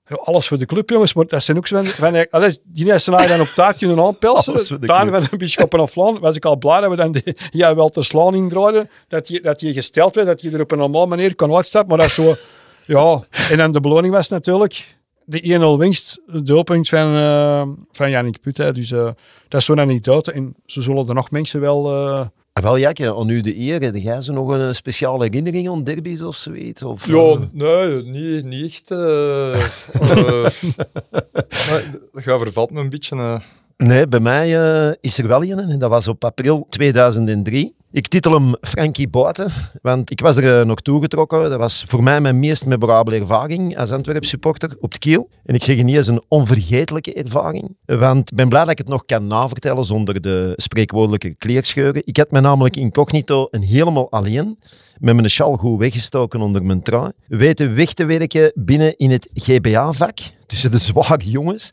[0.08, 1.14] Alles voor de club, jongens.
[1.14, 2.30] Maar dat zijn ook zo van...
[2.30, 4.80] allee, die mensen dan op taart kunnen Alles aanpelsen.
[4.80, 7.74] Daar met een bisschop of Vlaan was ik al blij dat we dan die, ja,
[7.74, 8.90] wel te slaan indraaiden.
[9.08, 11.96] Dat je, dat je gesteld werd, dat je er op een normale manier kon uitstappen.
[11.96, 12.36] Maar dat zo...
[12.84, 18.10] Ja, en dan de beloning was natuurlijk de 1-0 winst, de doelpunt van, eh van
[18.10, 18.56] Jannik Put.
[18.56, 18.72] Hè.
[18.72, 19.10] Dus eh,
[19.48, 20.32] dat is zo'n anekdote.
[20.32, 21.92] En zo zullen er nog mensen wel...
[21.92, 22.26] eh,
[22.62, 23.80] wel, Jakke, aan u de eer.
[23.82, 26.82] Heb jij zo nog een speciale herinnering aan derbies of zoiets?
[26.82, 28.90] Of, Ja, eh, nee, niet, niet echt.
[28.90, 29.62] eh eh,
[31.70, 31.82] nee,
[32.12, 33.16] dat gaat vervalt me een beetje.
[33.16, 33.40] eh.
[33.76, 37.76] Nee, bij mij eh, is er wel een en dat was op april 2003.
[37.90, 39.50] Ik titel hem Frankie Bouten,
[39.82, 41.50] want ik was er eh, nog toegetrokken.
[41.50, 45.28] Dat was voor mij mijn meest memorabele ervaring als Antwerp supporter op het kiel.
[45.44, 48.88] En ik zeg niet als een onvergetelijke ervaring, want ik ben blij dat ik het
[48.88, 52.02] nog kan navertellen zonder de spreekwoordelijke kleerscheuren.
[52.04, 54.58] Ik had me namelijk incognito en helemaal alleen
[54.98, 59.28] met mijn sjaal goed weggestoken onder mijn trui, weten weg te werken binnen in het
[59.34, 61.70] GBA-vak, tussen de zware jongens.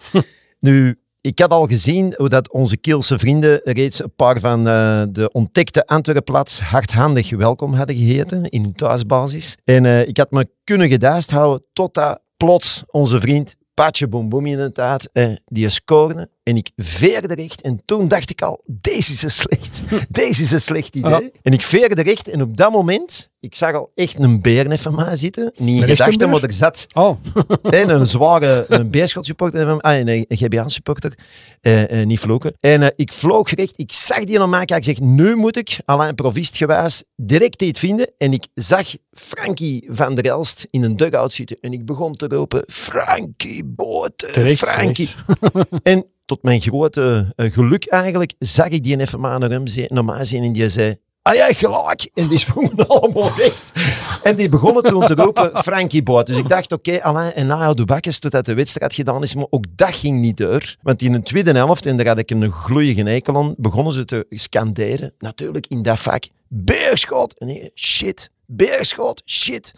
[0.60, 5.04] Nu, ik had al gezien hoe dat onze Kielse vrienden reeds een paar van eh,
[5.10, 9.58] de ontdekte Antwerpenplaats hardhandig welkom hadden geheten in hun thuisbasis.
[9.64, 14.46] En eh, ik had me kunnen gedaast houden totdat plots onze vriend Patje Boom Boom
[14.46, 16.30] inderdaad, eh, die scoorde.
[16.46, 17.62] En ik veerde recht.
[17.62, 19.82] En toen dacht ik al, deze is een slecht.
[20.10, 21.10] Deze is een slecht idee.
[21.12, 21.22] Ja.
[21.42, 22.28] En ik veerde recht.
[22.30, 25.52] En op dat moment, ik zag al echt een beer net van mij zitten.
[25.58, 27.18] Niet in gedachten, maar er zat Oh,
[27.62, 29.66] en een zware een Beerschot-supporter.
[29.66, 31.14] van- Ah, nee, een GBA-supporter.
[31.62, 32.54] Eh, eh, niet vloeken.
[32.60, 33.74] En eh, ik vloog recht.
[33.80, 34.92] Ik zag die aan mij kijken.
[34.92, 38.10] Ik zeg, nu moet ik, alleen provist gewijs, direct iets vinden.
[38.18, 41.58] En ik zag Frankie van der Elst in een dugout zitten.
[41.62, 45.10] En ik begon te roepen, Frankie Boten, Terecht, Frankie.
[45.84, 50.44] en tot mijn grote eh, geluk eigenlijk, zag ik die even maar naar mij zien
[50.44, 50.96] en die zei...
[51.22, 52.10] Ah jij gelijk!
[52.14, 53.72] En die sprongen allemaal recht.
[54.24, 56.28] En die begonnen toen te roepen Frankie Boat.
[56.28, 59.36] Dus ik dacht, oké, Alain en Naya de Bakkes, totdat de wedstrijd gedaan is.
[59.36, 60.76] Maar ook dat ging niet door.
[60.82, 64.06] Want in de tweede helft, en daar had ik een gloeiige eikel aan, begonnen ze
[64.06, 65.14] te scanderen.
[65.20, 66.24] Natuurlijk in dat vak.
[66.48, 67.34] Beerschot!
[67.38, 68.30] Ik, shit.
[68.46, 69.74] Beerschot, shit.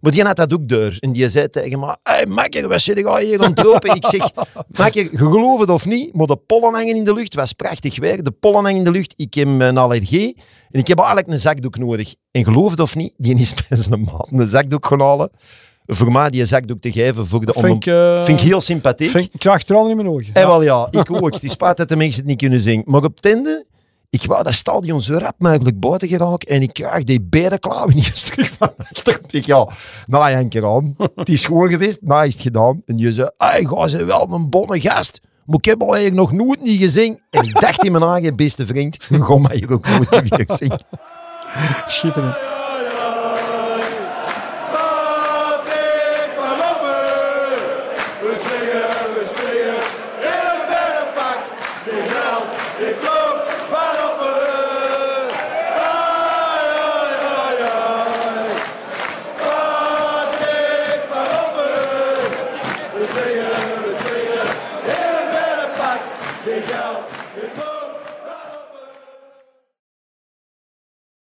[0.00, 0.96] Maar die had dat ook door.
[1.00, 3.94] En die zei tegen me, hey, makker, wat zit je hier roepen?
[3.94, 4.30] Ik zeg,
[4.78, 7.32] makker, je gelooft het of niet, maar de pollen hangen in de lucht.
[7.32, 8.22] Het was prachtig weer.
[8.22, 9.14] De pollen hangen in de lucht.
[9.16, 10.36] Ik heb een allergie.
[10.70, 12.14] En ik heb eigenlijk een zakdoek nodig.
[12.30, 15.30] En geloof het of niet, die is bij zijn maat een zakdoek gaan halen.
[15.86, 19.10] Voor mij die zakdoek te geven voor de vind ik, eh, vind ik heel sympathiek.
[19.10, 20.34] vind, ik krijg tranen in mijn ogen.
[20.34, 21.34] Eh, wel ja, ik ook.
[21.34, 22.82] Het is spijt dat de mensen het niet kunnen zien.
[22.84, 23.66] Maar op het einde,
[24.10, 28.08] Ik wou dat stadion zo rap mogelijk buiten geraken en ik krijg die berenklauwen niet
[28.08, 29.20] eens terug van achter.
[29.30, 29.68] Ik ja,
[30.06, 30.96] nou Janker aan.
[31.14, 32.82] Het is gewoon geweest, nou is het gedaan.
[32.86, 35.20] En je zei, hey, ga ze wel een bonne gast.
[35.44, 37.20] Maar ik heb al eigenlijk nog nooit niet gezien.
[37.30, 40.80] En ik dacht in mijn eigen beste vriend, ga mij hier ook nooit weer zien.
[41.86, 42.55] Schitterend.